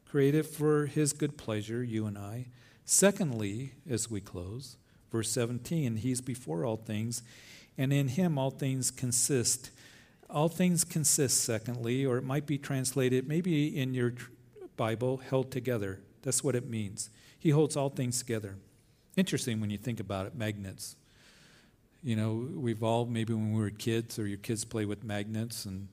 created 0.08 0.46
for 0.46 0.86
his 0.86 1.12
good 1.12 1.36
pleasure, 1.36 1.82
you 1.82 2.06
and 2.06 2.16
I. 2.16 2.46
Secondly, 2.84 3.72
as 3.88 4.10
we 4.10 4.20
close, 4.20 4.76
verse 5.10 5.30
17, 5.30 5.96
he's 5.96 6.20
before 6.20 6.64
all 6.64 6.76
things, 6.76 7.22
and 7.76 7.92
in 7.92 8.08
him 8.08 8.38
all 8.38 8.50
things 8.50 8.90
consist. 8.90 9.70
All 10.30 10.48
things 10.48 10.84
consist, 10.84 11.42
secondly, 11.42 12.06
or 12.06 12.16
it 12.18 12.24
might 12.24 12.46
be 12.46 12.58
translated, 12.58 13.28
maybe 13.28 13.76
in 13.76 13.94
your 13.94 14.14
Bible, 14.76 15.18
held 15.18 15.50
together. 15.50 16.00
That's 16.22 16.42
what 16.42 16.54
it 16.54 16.68
means. 16.68 17.10
He 17.38 17.50
holds 17.50 17.76
all 17.76 17.90
things 17.90 18.18
together. 18.18 18.56
Interesting 19.16 19.60
when 19.60 19.70
you 19.70 19.78
think 19.78 20.00
about 20.00 20.26
it, 20.26 20.34
magnets. 20.34 20.96
You 22.02 22.16
know, 22.16 22.48
we've 22.54 22.82
all, 22.82 23.06
maybe 23.06 23.32
when 23.32 23.52
we 23.52 23.60
were 23.60 23.70
kids, 23.70 24.18
or 24.18 24.26
your 24.26 24.38
kids 24.38 24.64
play 24.64 24.84
with 24.84 25.02
magnets, 25.02 25.64
and 25.64 25.88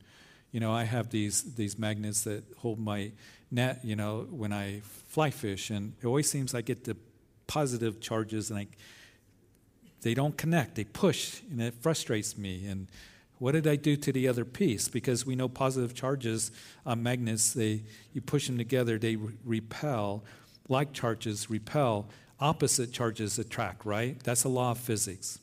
You 0.54 0.60
know, 0.60 0.72
I 0.72 0.84
have 0.84 1.10
these 1.10 1.56
these 1.56 1.80
magnets 1.80 2.22
that 2.24 2.44
hold 2.60 2.80
my 2.80 3.12
net. 3.50 3.80
You 3.84 3.96
know, 3.96 4.28
when 4.30 4.54
I 4.54 4.82
fly 5.10 5.32
fish, 5.32 5.72
and 5.72 5.94
it 6.00 6.06
always 6.06 6.30
seems 6.30 6.54
I 6.54 6.62
get 6.62 6.84
the 6.84 6.96
positive 7.48 8.00
charges, 8.00 8.52
and 8.52 8.60
I 8.60 8.68
they 10.04 10.13
don't 10.13 10.38
connect. 10.38 10.76
They 10.76 10.84
push, 10.84 11.42
and 11.50 11.60
it 11.60 11.74
frustrates 11.82 12.38
me. 12.38 12.68
And 12.68 12.88
what 13.39 13.54
did 13.54 13.66
I 13.66 13.76
do 13.76 13.96
to 13.98 14.12
the 14.13 14.28
other 14.28 14.46
piece? 14.46 14.88
Because 14.88 15.26
we 15.26 15.36
know 15.36 15.50
positive 15.50 15.96
charges 15.96 16.52
on 16.86 17.02
magnets, 17.02 17.54
they 17.54 17.82
you 18.13 18.22
push 18.22 18.46
them 18.46 18.58
together, 18.60 19.00
they 19.00 19.16
re- 19.16 19.34
repel. 19.44 20.24
Like 20.70 20.94
charges 20.94 21.50
repel, 21.50 22.08
opposite 22.39 22.94
charges 22.94 23.39
attract, 23.39 23.86
right? 23.86 24.22
That's 24.24 24.44
a 24.44 24.50
law 24.50 24.72
of 24.72 24.78
physics. 24.78 25.39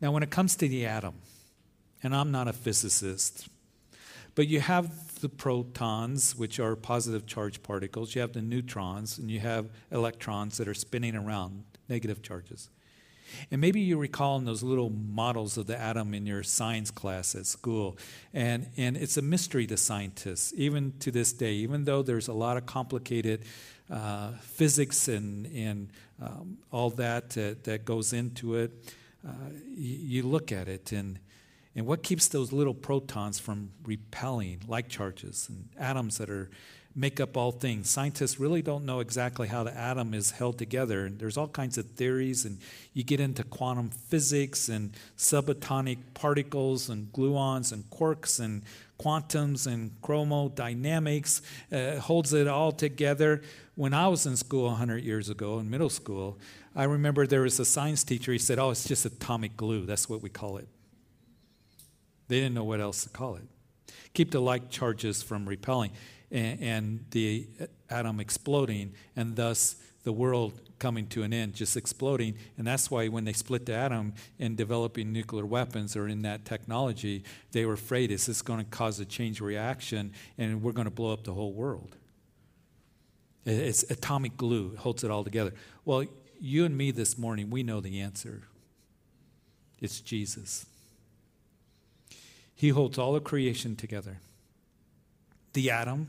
Now, 0.00 0.12
when 0.12 0.22
it 0.22 0.30
comes 0.30 0.54
to 0.56 0.68
the 0.68 0.86
atom, 0.86 1.14
and 2.02 2.14
I'm 2.14 2.30
not 2.30 2.46
a 2.46 2.52
physicist, 2.52 3.48
but 4.38 4.46
you 4.46 4.60
have 4.60 5.20
the 5.20 5.28
protons, 5.28 6.36
which 6.36 6.60
are 6.60 6.76
positive 6.76 7.26
charge 7.26 7.60
particles, 7.60 8.14
you 8.14 8.20
have 8.20 8.34
the 8.34 8.40
neutrons, 8.40 9.18
and 9.18 9.28
you 9.28 9.40
have 9.40 9.68
electrons 9.90 10.58
that 10.58 10.68
are 10.68 10.74
spinning 10.74 11.16
around, 11.16 11.64
negative 11.88 12.22
charges. 12.22 12.70
And 13.50 13.60
maybe 13.60 13.80
you 13.80 13.98
recall 13.98 14.38
in 14.38 14.44
those 14.44 14.62
little 14.62 14.90
models 14.90 15.58
of 15.58 15.66
the 15.66 15.76
atom 15.76 16.14
in 16.14 16.24
your 16.24 16.44
science 16.44 16.92
class 16.92 17.34
at 17.34 17.46
school. 17.46 17.98
And, 18.32 18.68
and 18.76 18.96
it's 18.96 19.16
a 19.16 19.22
mystery 19.22 19.66
to 19.66 19.76
scientists, 19.76 20.52
even 20.56 20.92
to 21.00 21.10
this 21.10 21.32
day, 21.32 21.54
even 21.54 21.82
though 21.82 22.02
there's 22.02 22.28
a 22.28 22.32
lot 22.32 22.56
of 22.56 22.64
complicated 22.64 23.42
uh, 23.90 24.34
physics 24.40 25.08
and, 25.08 25.46
and 25.46 25.90
um, 26.22 26.58
all 26.70 26.90
that 26.90 27.36
uh, 27.36 27.58
that 27.64 27.84
goes 27.84 28.12
into 28.12 28.54
it. 28.54 28.70
Uh, 29.26 29.32
you, 29.66 29.96
you 29.96 30.22
look 30.22 30.52
at 30.52 30.68
it, 30.68 30.92
and, 30.92 31.18
and 31.78 31.86
what 31.86 32.02
keeps 32.02 32.26
those 32.26 32.52
little 32.52 32.74
protons 32.74 33.38
from 33.38 33.70
repelling 33.84 34.60
like 34.66 34.88
charges 34.88 35.46
and 35.48 35.68
atoms 35.78 36.18
that 36.18 36.28
are 36.28 36.50
make 36.98 37.20
up 37.20 37.36
all 37.36 37.52
things. 37.52 37.88
Scientists 37.88 38.40
really 38.40 38.60
don't 38.62 38.84
know 38.84 38.98
exactly 38.98 39.46
how 39.46 39.62
the 39.62 39.76
atom 39.76 40.12
is 40.12 40.32
held 40.32 40.58
together. 40.58 41.06
And 41.06 41.20
there's 41.20 41.36
all 41.36 41.46
kinds 41.46 41.78
of 41.78 41.86
theories, 41.90 42.44
and 42.44 42.58
you 42.92 43.04
get 43.04 43.20
into 43.20 43.44
quantum 43.44 43.90
physics 43.90 44.68
and 44.68 44.92
subatomic 45.16 45.98
particles 46.14 46.88
and 46.88 47.12
gluons 47.12 47.72
and 47.72 47.88
quarks 47.90 48.40
and 48.40 48.64
quantums 48.98 49.68
and 49.72 49.92
chromodynamics. 50.02 51.42
Uh, 51.70 52.00
holds 52.00 52.32
it 52.32 52.48
all 52.48 52.72
together. 52.72 53.42
When 53.76 53.94
I 53.94 54.08
was 54.08 54.26
in 54.26 54.36
school 54.36 54.64
100 54.64 55.04
years 55.04 55.30
ago 55.30 55.60
in 55.60 55.70
middle 55.70 55.90
school, 55.90 56.40
I 56.74 56.84
remember 56.84 57.24
there 57.24 57.42
was 57.42 57.60
a 57.60 57.64
science 57.64 58.02
teacher. 58.02 58.32
He 58.32 58.38
said, 58.38 58.58
Oh, 58.58 58.70
it's 58.70 58.88
just 58.88 59.06
atomic 59.06 59.56
glue. 59.56 59.86
That's 59.86 60.08
what 60.08 60.20
we 60.20 60.30
call 60.30 60.56
it. 60.56 60.66
They 62.28 62.40
didn't 62.40 62.54
know 62.54 62.64
what 62.64 62.80
else 62.80 63.04
to 63.04 63.10
call 63.10 63.36
it. 63.36 63.44
Keep 64.14 64.30
the 64.30 64.40
like 64.40 64.70
charges 64.70 65.22
from 65.22 65.48
repelling 65.48 65.92
and, 66.30 66.60
and 66.60 67.04
the 67.10 67.46
uh, 67.60 67.66
atom 67.90 68.20
exploding, 68.20 68.94
and 69.16 69.34
thus 69.34 69.76
the 70.04 70.12
world 70.12 70.60
coming 70.78 71.06
to 71.08 71.22
an 71.22 71.32
end, 71.32 71.54
just 71.54 71.76
exploding. 71.76 72.34
And 72.56 72.66
that's 72.66 72.90
why 72.90 73.08
when 73.08 73.24
they 73.24 73.32
split 73.32 73.66
the 73.66 73.74
atom 73.74 74.14
in 74.38 74.54
developing 74.56 75.12
nuclear 75.12 75.44
weapons 75.44 75.96
or 75.96 76.08
in 76.08 76.22
that 76.22 76.44
technology, 76.44 77.24
they 77.52 77.64
were 77.64 77.74
afraid 77.74 78.10
is 78.10 78.26
this 78.26 78.42
going 78.42 78.60
to 78.60 78.64
cause 78.64 79.00
a 79.00 79.04
chain 79.04 79.34
reaction 79.40 80.12
and 80.36 80.62
we're 80.62 80.72
going 80.72 80.86
to 80.86 80.90
blow 80.90 81.12
up 81.12 81.24
the 81.24 81.34
whole 81.34 81.52
world. 81.52 81.96
It's 83.44 83.82
atomic 83.90 84.36
glue, 84.36 84.72
it 84.74 84.78
holds 84.78 85.04
it 85.04 85.10
all 85.10 85.24
together. 85.24 85.52
Well, 85.84 86.04
you 86.40 86.64
and 86.64 86.76
me 86.76 86.90
this 86.90 87.18
morning, 87.18 87.50
we 87.50 87.62
know 87.62 87.80
the 87.80 88.00
answer. 88.00 88.42
It's 89.80 90.00
Jesus. 90.00 90.66
He 92.58 92.70
holds 92.70 92.98
all 92.98 93.14
of 93.14 93.22
creation 93.22 93.76
together. 93.76 94.18
The 95.52 95.70
atom, 95.70 96.08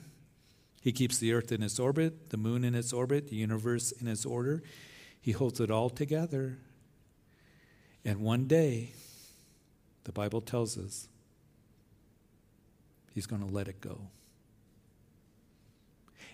he 0.82 0.92
keeps 0.92 1.20
the 1.20 1.32
earth 1.32 1.52
in 1.52 1.62
its 1.62 1.80
orbit, 1.80 2.32
the 2.32 2.38
moon 2.38 2.64
in 2.64 2.74
its 2.74 2.92
orbit, 2.92 3.28
the 3.28 3.36
universe 3.36 3.92
in 3.92 4.08
its 4.08 4.26
order. 4.26 4.64
He 5.22 5.32
holds 5.32 5.60
it 5.60 5.70
all 5.70 5.92
together. 5.92 6.58
And 8.04 8.22
one 8.22 8.48
day, 8.48 8.94
the 10.06 10.12
Bible 10.12 10.42
tells 10.42 10.76
us, 10.76 11.08
he's 13.14 13.28
going 13.28 13.48
to 13.48 13.54
let 13.54 13.68
it 13.68 13.80
go. 13.80 14.08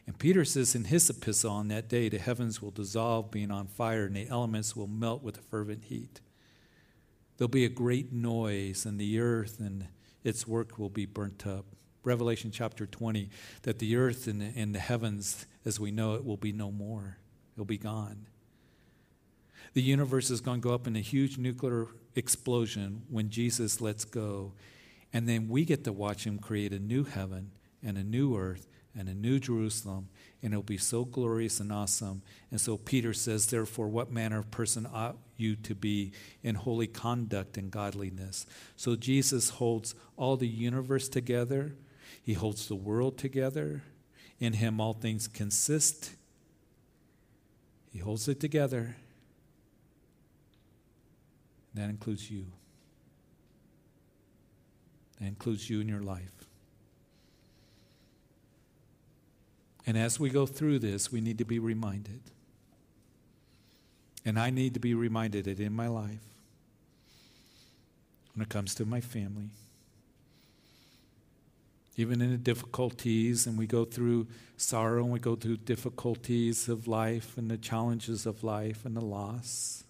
And 0.08 0.18
Peter 0.18 0.46
says 0.46 0.76
in 0.76 0.86
his 0.86 1.10
epistle 1.10 1.52
on 1.52 1.68
that 1.68 1.90
day, 1.90 2.08
the 2.08 2.20
heavens 2.20 2.62
will 2.62 2.72
dissolve, 2.72 3.32
being 3.32 3.52
on 3.52 3.68
fire, 3.68 4.06
and 4.06 4.16
the 4.16 4.30
elements 4.30 4.78
will 4.78 4.88
melt 4.88 5.24
with 5.24 5.40
a 5.40 5.42
fervent 5.42 5.84
heat. 5.84 6.22
There'll 7.36 7.50
be 7.50 7.66
a 7.66 7.70
great 7.70 8.14
noise, 8.14 8.86
and 8.86 8.98
the 8.98 9.20
earth 9.20 9.60
and 9.60 9.88
its 10.26 10.46
work 10.46 10.78
will 10.78 10.90
be 10.90 11.06
burnt 11.06 11.48
up. 11.48 11.66
Revelation 12.04 12.52
chapter 12.52 12.86
20, 12.86 13.30
that 13.62 13.80
the 13.80 13.96
earth 13.96 14.28
and 14.28 14.42
the, 14.42 14.52
and 14.56 14.76
the 14.76 14.80
heavens 14.80 15.46
as 15.64 15.80
we 15.80 15.92
know 15.92 16.16
it 16.16 16.26
will 16.26 16.38
be 16.38 16.52
no 16.52 16.72
more, 16.72 17.18
it'll 17.56 17.66
be 17.66 17.78
gone. 17.78 18.28
The 19.74 19.82
universe 19.82 20.30
is 20.30 20.42
going 20.42 20.62
to 20.62 20.68
go 20.68 20.74
up 20.74 20.88
in 20.88 20.96
a 20.96 21.02
huge 21.02 21.38
nuclear 21.38 21.88
explosion 22.16 23.04
when 23.10 23.30
Jesus 23.30 23.82
lets 23.82 24.06
go. 24.06 24.54
And 25.12 25.28
then 25.28 25.48
we 25.48 25.66
get 25.66 25.84
to 25.86 25.94
watch 25.94 26.26
him 26.26 26.40
create 26.40 26.74
a 26.74 26.80
new 26.80 27.04
heaven 27.04 27.52
and 27.84 27.98
a 27.98 28.04
new 28.04 28.38
earth 28.38 28.68
and 28.98 29.10
a 29.10 29.14
new 29.14 29.40
Jerusalem, 29.40 30.08
and 30.42 30.54
it'll 30.54 30.64
be 30.64 30.78
so 30.78 31.06
glorious 31.06 31.60
and 31.60 31.72
awesome. 31.72 32.22
And 32.52 32.62
so 32.62 32.78
Peter 32.78 33.14
says, 33.14 33.48
Therefore, 33.48 33.88
what 33.88 34.12
manner 34.12 34.40
of 34.40 34.52
person 34.52 34.88
ought 34.92 35.18
you 35.38 35.56
to 35.58 35.76
be 35.76 36.14
in 36.44 36.56
holy 36.56 36.88
conduct 36.88 37.58
and 37.58 37.70
godliness? 37.70 38.46
So 38.76 38.96
Jesus 38.96 39.50
holds 39.50 39.96
all 40.16 40.38
the 40.38 40.48
universe 40.48 41.10
together 41.10 41.74
he 42.26 42.34
holds 42.34 42.68
the 42.68 42.76
world 42.76 43.20
together. 43.20 43.84
In 44.40 44.54
him, 44.54 44.82
all 44.82 44.94
things 44.94 45.28
consist. 45.28 46.12
He 47.92 48.00
holds 48.00 48.28
it 48.28 48.40
together. 48.40 48.96
That 51.76 51.92
includes 51.92 52.32
you. 52.32 52.48
That 55.20 55.28
includes 55.28 55.70
you 55.70 55.82
in 55.82 55.88
your 55.88 56.02
life. 56.02 56.35
And 59.86 59.98
as 59.98 60.20
we 60.20 60.30
go 60.30 60.46
through 60.46 60.80
this, 60.80 61.12
we 61.12 61.22
need 61.22 61.38
to 61.38 61.46
be 61.46 61.60
reminded. 61.60 62.22
And 64.26 64.40
I 64.40 64.50
need 64.50 64.74
to 64.74 64.80
be 64.80 64.96
reminded 64.96 65.46
that 65.46 65.60
in 65.60 65.74
my 65.74 65.88
life, 65.88 66.24
when 68.34 68.42
it 68.42 68.50
comes 68.50 68.74
to 68.76 68.86
my 68.86 69.00
family, 69.00 69.50
even 71.98 72.22
in 72.22 72.32
the 72.32 72.38
difficulties, 72.38 73.48
and 73.48 73.58
we 73.58 73.68
go 73.68 73.86
through 73.86 74.28
sorrow 74.58 75.04
and 75.04 75.12
we 75.12 75.20
go 75.20 75.36
through 75.36 75.58
difficulties 75.58 76.68
of 76.68 76.88
life 76.88 77.38
and 77.38 77.50
the 77.50 77.58
challenges 77.58 78.26
of 78.26 78.44
life 78.44 78.84
and 78.86 78.98
the 78.98 79.06
loss. 79.06 79.84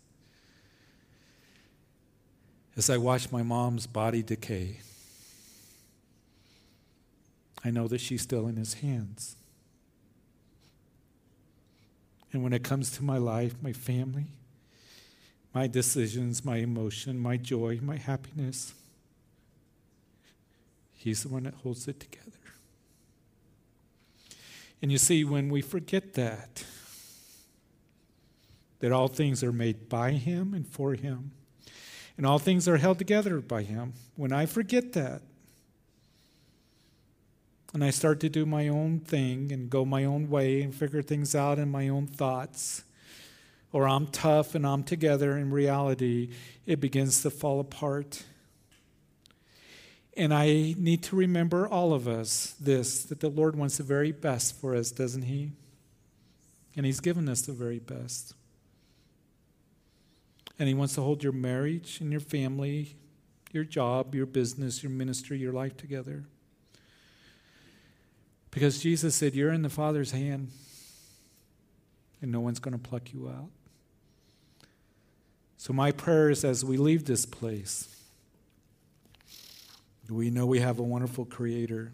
As 2.77 2.89
I 2.89 2.97
watch 2.97 3.31
my 3.31 3.41
mom's 3.41 3.88
body 3.88 4.21
decay, 4.21 4.81
I 7.63 7.71
know 7.71 7.88
that 7.88 8.01
she's 8.01 8.21
still 8.21 8.47
in 8.47 8.58
his 8.58 8.75
hands. 8.75 9.38
And 12.35 12.43
when 12.43 12.51
it 12.51 12.65
comes 12.65 12.91
to 12.97 13.01
my 13.01 13.17
life, 13.17 13.55
my 13.61 13.71
family, 13.71 14.25
my 15.53 15.67
decisions, 15.67 16.43
my 16.43 16.57
emotion, 16.57 17.17
my 17.17 17.37
joy, 17.37 17.79
my 17.81 17.95
happiness, 17.95 18.73
He's 20.93 21.23
the 21.23 21.29
one 21.29 21.43
that 21.43 21.53
holds 21.53 21.87
it 21.87 21.97
together. 22.01 22.31
And 24.81 24.91
you 24.91 24.97
see, 24.97 25.23
when 25.23 25.47
we 25.47 25.61
forget 25.61 26.15
that, 26.15 26.65
that 28.79 28.91
all 28.91 29.07
things 29.07 29.41
are 29.41 29.53
made 29.53 29.87
by 29.87 30.11
Him 30.11 30.53
and 30.53 30.67
for 30.67 30.93
Him, 30.93 31.31
and 32.17 32.25
all 32.25 32.37
things 32.37 32.67
are 32.67 32.75
held 32.75 32.97
together 32.97 33.39
by 33.39 33.63
Him, 33.63 33.93
when 34.17 34.33
I 34.33 34.45
forget 34.45 34.91
that, 34.91 35.21
and 37.75 37.83
I 37.83 37.89
start 37.89 38.21
to 38.21 38.29
do 38.29 38.45
my 38.45 38.69
own 38.69 39.01
thing 39.01 39.51
and 39.51 39.69
go 39.69 39.83
my 39.83 40.05
own 40.05 40.29
way 40.29 40.61
and 40.61 40.73
figure 40.73 41.01
things 41.01 41.35
out 41.35 41.59
in 41.59 41.69
my 41.69 41.89
own 41.89 42.07
thoughts, 42.07 42.85
or 43.73 43.85
I'm 43.85 44.07
tough 44.07 44.55
and 44.55 44.65
I'm 44.65 44.81
together, 44.81 45.35
in 45.35 45.51
reality, 45.51 46.29
it 46.65 46.79
begins 46.79 47.21
to 47.23 47.29
fall 47.29 47.59
apart. 47.59 48.23
And 50.15 50.34
I 50.34 50.73
need 50.78 51.03
to 51.03 51.17
remember 51.17 51.67
all 51.67 51.93
of 51.93 52.07
us 52.07 52.55
this 52.61 53.03
that 53.03 53.19
the 53.19 53.28
Lord 53.28 53.57
wants 53.57 53.76
the 53.76 53.84
very 53.84 54.13
best 54.13 54.55
for 54.55 54.73
us, 54.73 54.89
doesn't 54.89 55.23
He? 55.23 55.51
And 56.78 56.86
He's 56.86 57.01
given 57.01 57.28
us 57.28 57.41
the 57.41 57.51
very 57.51 57.80
best. 57.80 58.36
And 60.57 60.69
He 60.69 60.73
wants 60.73 60.95
to 60.95 61.01
hold 61.01 61.23
your 61.23 61.34
marriage 61.34 61.99
and 61.99 62.09
your 62.09 62.21
family, 62.21 62.95
your 63.51 63.65
job, 63.65 64.15
your 64.15 64.26
business, 64.26 64.82
your 64.82 64.93
ministry, 64.93 65.38
your 65.38 65.51
life 65.51 65.76
together. 65.76 66.23
Because 68.56 68.82
Jesus 68.82 69.14
said, 69.16 69.36
You're 69.36 69.51
in 69.51 69.64
the 69.64 69.70
Father's 69.70 70.12
hand, 70.12 70.49
and 72.22 72.32
no 72.32 72.39
one's 72.39 72.60
going 72.60 72.72
to 72.72 72.80
pluck 72.80 73.12
you 73.12 73.28
out. 73.28 73.49
So, 75.58 75.74
my 75.74 75.91
prayer 75.91 76.30
is 76.30 76.45
as 76.45 76.64
we 76.64 76.78
leave 76.78 77.03
this 77.03 77.26
place, 77.26 77.89
We 80.10 80.30
know 80.30 80.45
we 80.45 80.62
have 80.62 80.80
a 80.80 80.84
wonderful 80.84 81.26
Creator 81.26 81.91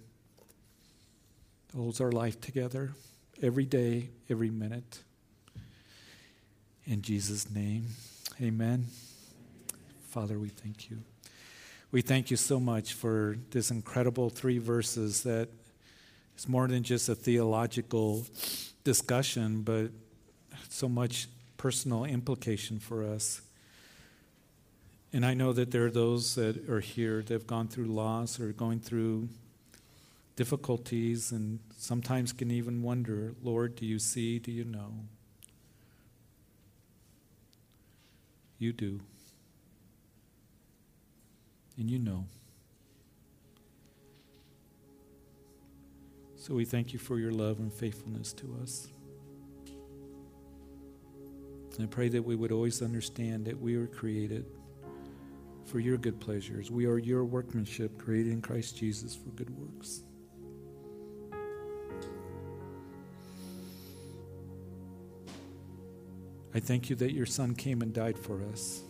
that 1.71 1.77
holds 1.77 1.99
our 1.99 2.11
life 2.11 2.39
together 2.39 2.91
every 3.41 3.65
day, 3.65 4.09
every 4.29 4.51
minute. 4.51 4.99
In 6.85 7.01
Jesus' 7.01 7.49
name, 7.49 7.87
amen. 8.39 8.85
Father, 10.09 10.37
we 10.37 10.49
thank 10.49 10.91
you. 10.91 10.99
We 11.91 12.03
thank 12.03 12.29
you 12.29 12.37
so 12.37 12.59
much 12.59 12.93
for 12.93 13.37
this 13.49 13.71
incredible 13.71 14.29
three 14.29 14.59
verses 14.59 15.23
that 15.23 15.49
is 16.41 16.49
more 16.49 16.67
than 16.67 16.81
just 16.81 17.07
a 17.07 17.13
theological 17.13 18.25
discussion, 18.83 19.61
but 19.61 19.91
so 20.69 20.89
much 20.89 21.27
personal 21.57 22.03
implication 22.03 22.79
for 22.79 23.03
us. 23.03 23.41
And 25.13 25.23
I 25.23 25.35
know 25.35 25.53
that 25.53 25.69
there 25.69 25.85
are 25.85 25.91
those 25.91 26.33
that 26.35 26.67
are 26.67 26.79
here 26.79 27.21
that 27.21 27.29
have 27.31 27.45
gone 27.45 27.67
through 27.67 27.85
loss 27.85 28.39
or 28.39 28.53
going 28.53 28.79
through 28.79 29.29
difficulties 30.35 31.31
and 31.31 31.59
sometimes 31.77 32.33
can 32.33 32.49
even 32.49 32.81
wonder, 32.81 33.35
Lord, 33.43 33.75
do 33.75 33.85
you 33.85 33.99
see? 33.99 34.39
Do 34.39 34.51
you 34.51 34.63
know? 34.63 34.93
You 38.57 38.73
do. 38.73 39.01
And 41.77 41.87
you 41.87 41.99
know. 41.99 42.25
So 46.41 46.55
we 46.55 46.65
thank 46.65 46.91
you 46.91 46.97
for 46.97 47.19
your 47.19 47.31
love 47.31 47.59
and 47.59 47.71
faithfulness 47.71 48.33
to 48.33 48.57
us. 48.63 48.87
And 51.75 51.83
I 51.83 51.85
pray 51.85 52.09
that 52.09 52.23
we 52.23 52.35
would 52.35 52.51
always 52.51 52.81
understand 52.81 53.45
that 53.45 53.61
we 53.61 53.77
were 53.77 53.85
created 53.85 54.47
for 55.65 55.79
your 55.79 55.97
good 55.97 56.19
pleasures. 56.19 56.71
We 56.71 56.87
are 56.87 56.97
your 56.97 57.25
workmanship 57.25 57.95
created 57.99 58.33
in 58.33 58.41
Christ 58.41 58.75
Jesus 58.75 59.15
for 59.15 59.29
good 59.29 59.51
works. 59.51 60.01
I 66.55 66.59
thank 66.59 66.89
you 66.89 66.95
that 66.95 67.13
your 67.13 67.27
Son 67.27 67.53
came 67.53 67.83
and 67.83 67.93
died 67.93 68.17
for 68.17 68.41
us. 68.51 68.81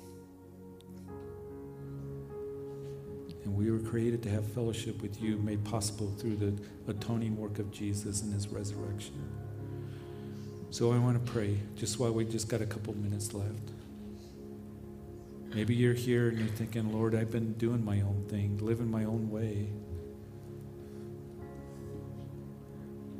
And 3.51 3.59
we 3.59 3.69
were 3.69 3.79
created 3.79 4.23
to 4.23 4.29
have 4.29 4.47
fellowship 4.53 5.01
with 5.01 5.21
you, 5.21 5.35
made 5.35 5.61
possible 5.65 6.09
through 6.17 6.37
the 6.37 6.53
atoning 6.87 7.35
work 7.35 7.59
of 7.59 7.69
Jesus 7.69 8.21
and 8.21 8.33
his 8.33 8.47
resurrection. 8.47 9.29
So 10.69 10.93
I 10.93 10.97
want 10.97 11.25
to 11.25 11.31
pray, 11.33 11.59
just 11.75 11.99
while 11.99 12.13
we 12.13 12.23
just 12.23 12.47
got 12.47 12.61
a 12.61 12.65
couple 12.65 12.95
minutes 12.95 13.33
left. 13.33 13.71
Maybe 15.53 15.75
you're 15.75 15.93
here 15.93 16.29
and 16.29 16.39
you're 16.39 16.47
thinking, 16.47 16.93
Lord, 16.93 17.13
I've 17.13 17.29
been 17.29 17.51
doing 17.55 17.83
my 17.83 17.99
own 17.99 18.25
thing, 18.29 18.57
living 18.61 18.89
my 18.89 19.03
own 19.03 19.29
way. 19.29 19.67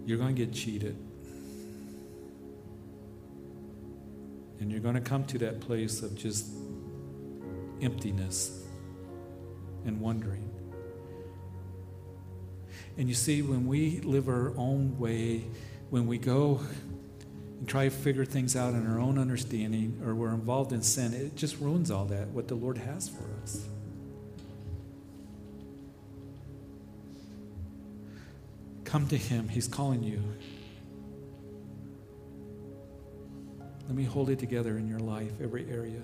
You're 0.06 0.18
going 0.18 0.34
to 0.34 0.46
get 0.46 0.54
cheated. 0.54 0.96
And 4.62 4.72
you're 4.72 4.80
going 4.80 4.96
to 4.96 5.02
come 5.02 5.26
to 5.26 5.38
that 5.40 5.60
place 5.60 6.02
of 6.04 6.16
just 6.16 6.48
emptiness 7.82 8.61
and 9.86 10.00
wondering. 10.00 10.50
And 12.98 13.08
you 13.08 13.16
see, 13.16 13.42
when 13.42 13.68
we 13.68 14.00
live 14.02 14.28
our 14.28 14.54
own 14.58 14.98
way, 15.00 15.46
when 15.90 16.08
we 16.08 16.18
go 16.18 16.60
and 17.60 17.68
try 17.68 17.86
to 17.86 17.90
figure 17.90 18.26
things 18.26 18.56
out 18.56 18.74
in 18.74 18.86
our 18.88 19.00
own 19.00 19.18
understanding, 19.18 20.02
or 20.06 20.14
we're 20.16 20.34
involved 20.34 20.74
in 20.74 20.82
sin, 20.82 21.14
it 21.14 21.36
just 21.36 21.60
ruins 21.60 21.90
all 21.90 22.06
that, 22.06 22.28
what 22.30 22.48
the 22.48 22.56
Lord 22.56 22.78
has 22.78 23.08
for 23.10 23.24
us. 23.44 23.66
Come 28.84 29.08
to 29.08 29.18
Him, 29.18 29.48
He's 29.48 29.68
calling 29.68 30.04
you. 30.04 30.22
Let 33.88 33.96
me 33.96 34.04
hold 34.04 34.30
it 34.30 34.40
together 34.40 34.78
in 34.78 34.88
your 34.88 35.00
life, 35.00 35.32
every 35.42 35.70
area. 35.70 36.02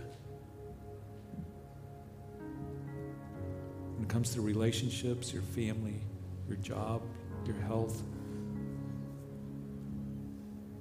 It 4.08 4.14
comes 4.14 4.34
to 4.34 4.42
relationships, 4.42 5.34
your 5.34 5.42
family, 5.42 6.00
your 6.48 6.56
job, 6.58 7.02
your 7.46 7.58
health, 7.58 8.02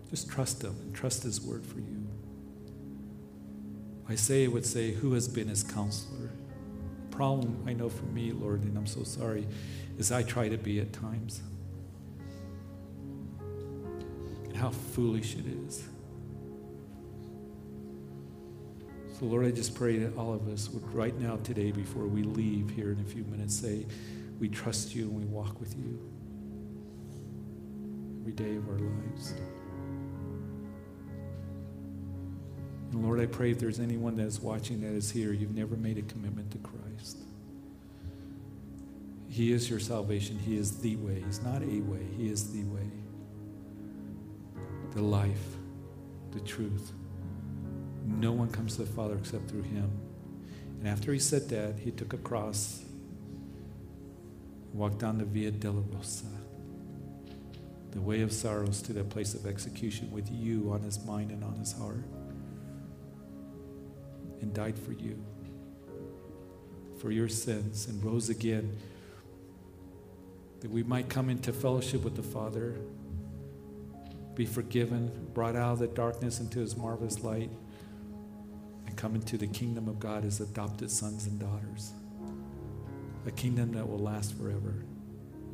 just 0.09 0.31
trust 0.31 0.63
Him 0.63 0.77
and 0.83 0.95
trust 0.95 1.25
His 1.25 1.41
word 1.41 1.67
for 1.67 1.81
you. 1.81 2.07
Isaiah 4.09 4.49
would 4.49 4.65
say, 4.65 4.93
Who 4.93 5.15
has 5.15 5.27
been 5.27 5.49
his 5.49 5.65
counselor? 5.65 6.31
The 7.11 7.17
problem 7.17 7.65
I 7.67 7.73
know 7.73 7.89
for 7.89 8.05
me, 8.05 8.31
Lord, 8.31 8.63
and 8.63 8.79
I'm 8.79 8.87
so 8.87 9.03
sorry, 9.03 9.49
is 9.99 10.13
I 10.13 10.23
try 10.23 10.49
to 10.49 10.57
be 10.57 10.79
at 10.79 10.93
times. 10.93 11.43
And 14.45 14.57
how 14.57 14.71
foolish 14.71 15.35
it 15.35 15.47
is. 15.47 15.85
So, 19.19 19.25
Lord, 19.25 19.47
I 19.47 19.51
just 19.51 19.75
pray 19.75 19.97
that 19.99 20.15
all 20.19 20.35
of 20.35 20.47
us 20.49 20.69
would 20.69 20.87
right 20.93 21.19
now, 21.19 21.37
today, 21.37 21.71
before 21.71 22.07
we 22.07 22.23
leave 22.23 22.69
here 22.69 22.93
in 22.93 23.01
a 23.01 23.05
few 23.05 23.25
minutes, 23.25 23.59
say, 23.59 23.87
We 24.39 24.51
trust 24.51 24.95
you 24.95 25.05
and 25.05 25.17
we 25.17 25.25
walk 25.25 25.59
with 25.59 25.75
you 25.75 25.99
every 28.21 28.33
day 28.33 28.57
of 28.57 28.69
our 28.69 28.79
lives. 28.79 29.33
And 32.93 33.03
Lord, 33.03 33.19
I 33.19 33.25
pray 33.25 33.53
if 33.53 33.59
there's 33.59 33.81
anyone 33.81 34.17
that 34.17 34.27
is 34.27 34.39
watching 34.39 34.83
that 34.83 34.93
is 34.93 35.11
here, 35.11 35.33
you've 35.33 35.57
never 35.57 35.77
made 35.77 35.97
a 35.97 36.03
commitment 36.03 36.51
to 36.51 36.59
Christ. 36.59 37.17
He 39.31 39.51
is 39.51 39.71
your 39.71 39.81
salvation. 39.81 40.39
He 40.39 40.59
is 40.59 40.77
the 40.77 40.97
way. 40.97 41.23
He's 41.25 41.41
not 41.41 41.63
a 41.63 41.81
way, 41.81 42.07
He 42.19 42.29
is 42.29 42.53
the 42.53 42.65
way, 42.65 42.91
the 44.95 45.01
life, 45.01 45.57
the 46.33 46.41
truth. 46.41 46.93
No 48.17 48.33
one 48.33 48.51
comes 48.51 48.77
to 48.77 48.85
the 48.85 48.91
Father 48.91 49.15
except 49.15 49.51
through 49.51 49.63
him. 49.63 49.91
And 50.81 50.89
after 50.89 51.13
he 51.13 51.19
said 51.19 51.49
that, 51.51 51.79
he 51.79 51.91
took 51.91 52.15
a 52.15 52.19
cross, 52.19 52.83
walked 54.73 54.99
down 54.99 55.19
the 55.19 55.25
Via 55.25 55.53
Dolorosa, 55.53 56.25
the 57.91 58.01
way 58.01 58.23
of 58.23 58.33
sorrows 58.33 58.81
to 58.83 58.95
that 58.95 59.11
place 59.11 59.35
of 59.35 59.47
execution 59.47 60.11
with 60.11 60.31
you 60.31 60.71
on 60.73 60.81
his 60.81 61.05
mind 61.05 61.31
and 61.31 61.45
on 61.45 61.57
his 61.57 61.73
heart, 61.73 62.05
and 64.41 64.55
died 64.55 64.79
for 64.79 64.93
you, 64.93 65.23
for 66.99 67.11
your 67.11 67.29
sins, 67.29 67.87
and 67.87 68.03
rose 68.03 68.31
again, 68.31 68.79
that 70.61 70.71
we 70.71 70.83
might 70.83 71.11
come 71.11 71.29
into 71.29 71.53
fellowship 71.53 72.03
with 72.03 72.17
the 72.17 72.23
Father, 72.23 72.77
be 74.35 74.47
forgiven, 74.47 75.11
brought 75.35 75.57
out 75.57 75.75
of 75.75 75.79
the 75.81 75.87
darkness 75.87 76.41
into 76.41 76.61
his 76.61 76.77
marvelous 76.77 77.23
light 77.23 77.51
come 78.97 79.15
into 79.15 79.37
the 79.37 79.47
kingdom 79.47 79.89
of 79.89 80.01
God 80.01 80.25
as 80.25 80.41
adopted 80.41 80.91
sons 80.91 81.27
and 81.27 81.39
daughters, 81.39 81.93
a 83.27 83.31
kingdom 83.31 83.73
that 83.73 83.89
will 83.89 83.99
last 83.99 84.37
forever. 84.37 84.85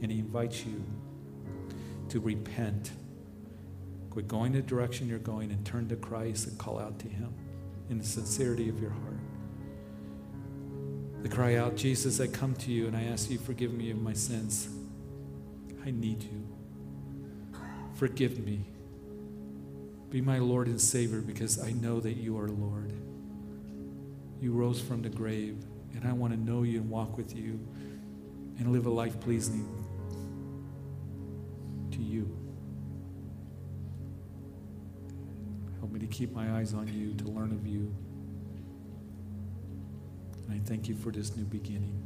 And 0.01 0.11
He 0.11 0.21
invites 0.21 0.65
you 0.65 0.83
to 2.09 2.21
repent, 2.21 2.93
quit 4.11 4.29
going 4.29 4.53
the 4.53 4.63
direction 4.63 5.09
you're 5.09 5.19
going, 5.19 5.51
and 5.51 5.65
turn 5.67 5.89
to 5.89 5.97
Christ 5.97 6.47
and 6.47 6.59
call 6.59 6.79
out 6.79 6.99
to 7.01 7.09
Him 7.09 7.35
in 7.91 7.99
the 7.99 8.05
sincerity 8.05 8.69
of 8.69 8.81
your 8.81 8.91
heart. 8.91 9.19
To 11.23 11.29
cry 11.29 11.57
out, 11.57 11.77
Jesus, 11.77 12.21
I 12.21 12.27
come 12.27 12.55
to 12.57 12.73
you 12.73 12.87
and 12.87 12.97
I 12.97 13.05
ask 13.05 13.31
you, 13.31 13.39
forgive 13.39 13.73
me 13.73 13.91
of 13.91 14.01
my 14.01 14.13
sins. 14.13 14.69
I 15.85 15.91
need 15.91 16.23
you. 16.23 16.49
Forgive 17.95 18.45
me. 18.45 18.65
Be 20.11 20.21
my 20.21 20.39
Lord 20.39 20.67
and 20.67 20.81
Savior 20.81 21.21
because 21.21 21.63
I 21.63 21.73
know 21.73 22.01
that 22.01 22.17
you 22.17 22.39
are 22.39 22.49
Lord 22.49 22.93
you 24.43 24.51
rose 24.51 24.81
from 24.81 25.03
the 25.03 25.09
grave, 25.09 25.57
and 25.95 26.05
I 26.05 26.13
want 26.13 26.33
to 26.33 26.39
know 26.39 26.65
you 26.65 26.81
and 26.81 26.91
walk 26.91 27.17
with 27.17 27.37
you 27.37 27.61
and 28.59 28.73
live 28.73 28.87
a 28.87 28.91
life 28.91 29.21
pleasing 29.21 29.69
to 31.93 31.99
you. 31.99 32.29
Help 35.79 35.93
me 35.93 36.01
to 36.01 36.09
keep 36.09 36.35
my 36.35 36.59
eyes 36.59 36.75
on 36.75 36.89
you, 36.89 37.15
to 37.15 37.25
learn 37.31 37.53
of 37.53 37.65
you. 37.65 37.95
And 40.49 40.61
I 40.61 40.69
thank 40.69 40.89
you 40.89 40.97
for 40.97 41.13
this 41.13 41.37
new 41.37 41.45
beginning. 41.45 42.03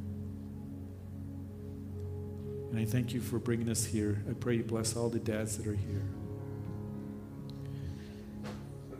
And 2.70 2.78
I 2.78 2.84
thank 2.84 3.14
you 3.14 3.22
for 3.22 3.38
bringing 3.38 3.70
us 3.70 3.86
here. 3.86 4.22
I 4.28 4.34
pray 4.34 4.56
you 4.56 4.62
bless 4.62 4.94
all 4.94 5.08
the 5.08 5.18
dads 5.18 5.56
that 5.56 5.66
are 5.66 5.74
here. 5.74 6.04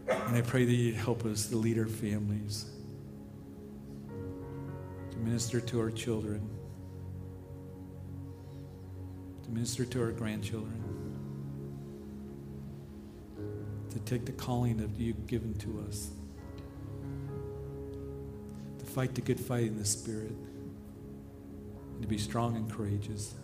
And 0.08 0.36
I 0.36 0.40
pray 0.40 0.64
that 0.64 0.72
you 0.72 0.94
help 0.94 1.26
us 1.26 1.48
to 1.48 1.56
lead 1.56 1.78
our 1.78 1.86
families 1.86 2.70
minister 5.26 5.60
to 5.60 5.80
our 5.80 5.90
children, 5.90 6.40
to 9.42 9.50
minister 9.50 9.84
to 9.84 10.00
our 10.00 10.12
grandchildren, 10.12 10.80
to 13.90 13.98
take 14.00 14.24
the 14.24 14.30
calling 14.30 14.76
that 14.76 14.88
you've 14.96 15.26
given 15.26 15.52
to 15.54 15.84
us, 15.88 16.10
to 18.78 18.84
fight 18.84 19.16
the 19.16 19.20
good 19.20 19.40
fight 19.40 19.64
in 19.64 19.76
the 19.76 19.84
Spirit, 19.84 20.30
and 20.30 22.02
to 22.02 22.06
be 22.06 22.18
strong 22.18 22.54
and 22.54 22.70
courageous. 22.70 23.34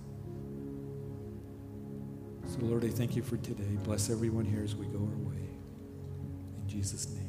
So, 2.47 2.59
Lord, 2.61 2.85
I 2.85 2.91
thank 2.91 3.16
you 3.16 3.22
for 3.22 3.39
today. 3.39 3.76
Bless 3.83 4.09
everyone 4.09 4.45
here 4.45 4.62
as 4.62 4.76
we 4.76 4.87
go 4.87 4.99
our 4.99 5.28
way. 5.28 5.49
In 6.62 6.68
Jesus' 6.68 7.09
name. 7.09 7.22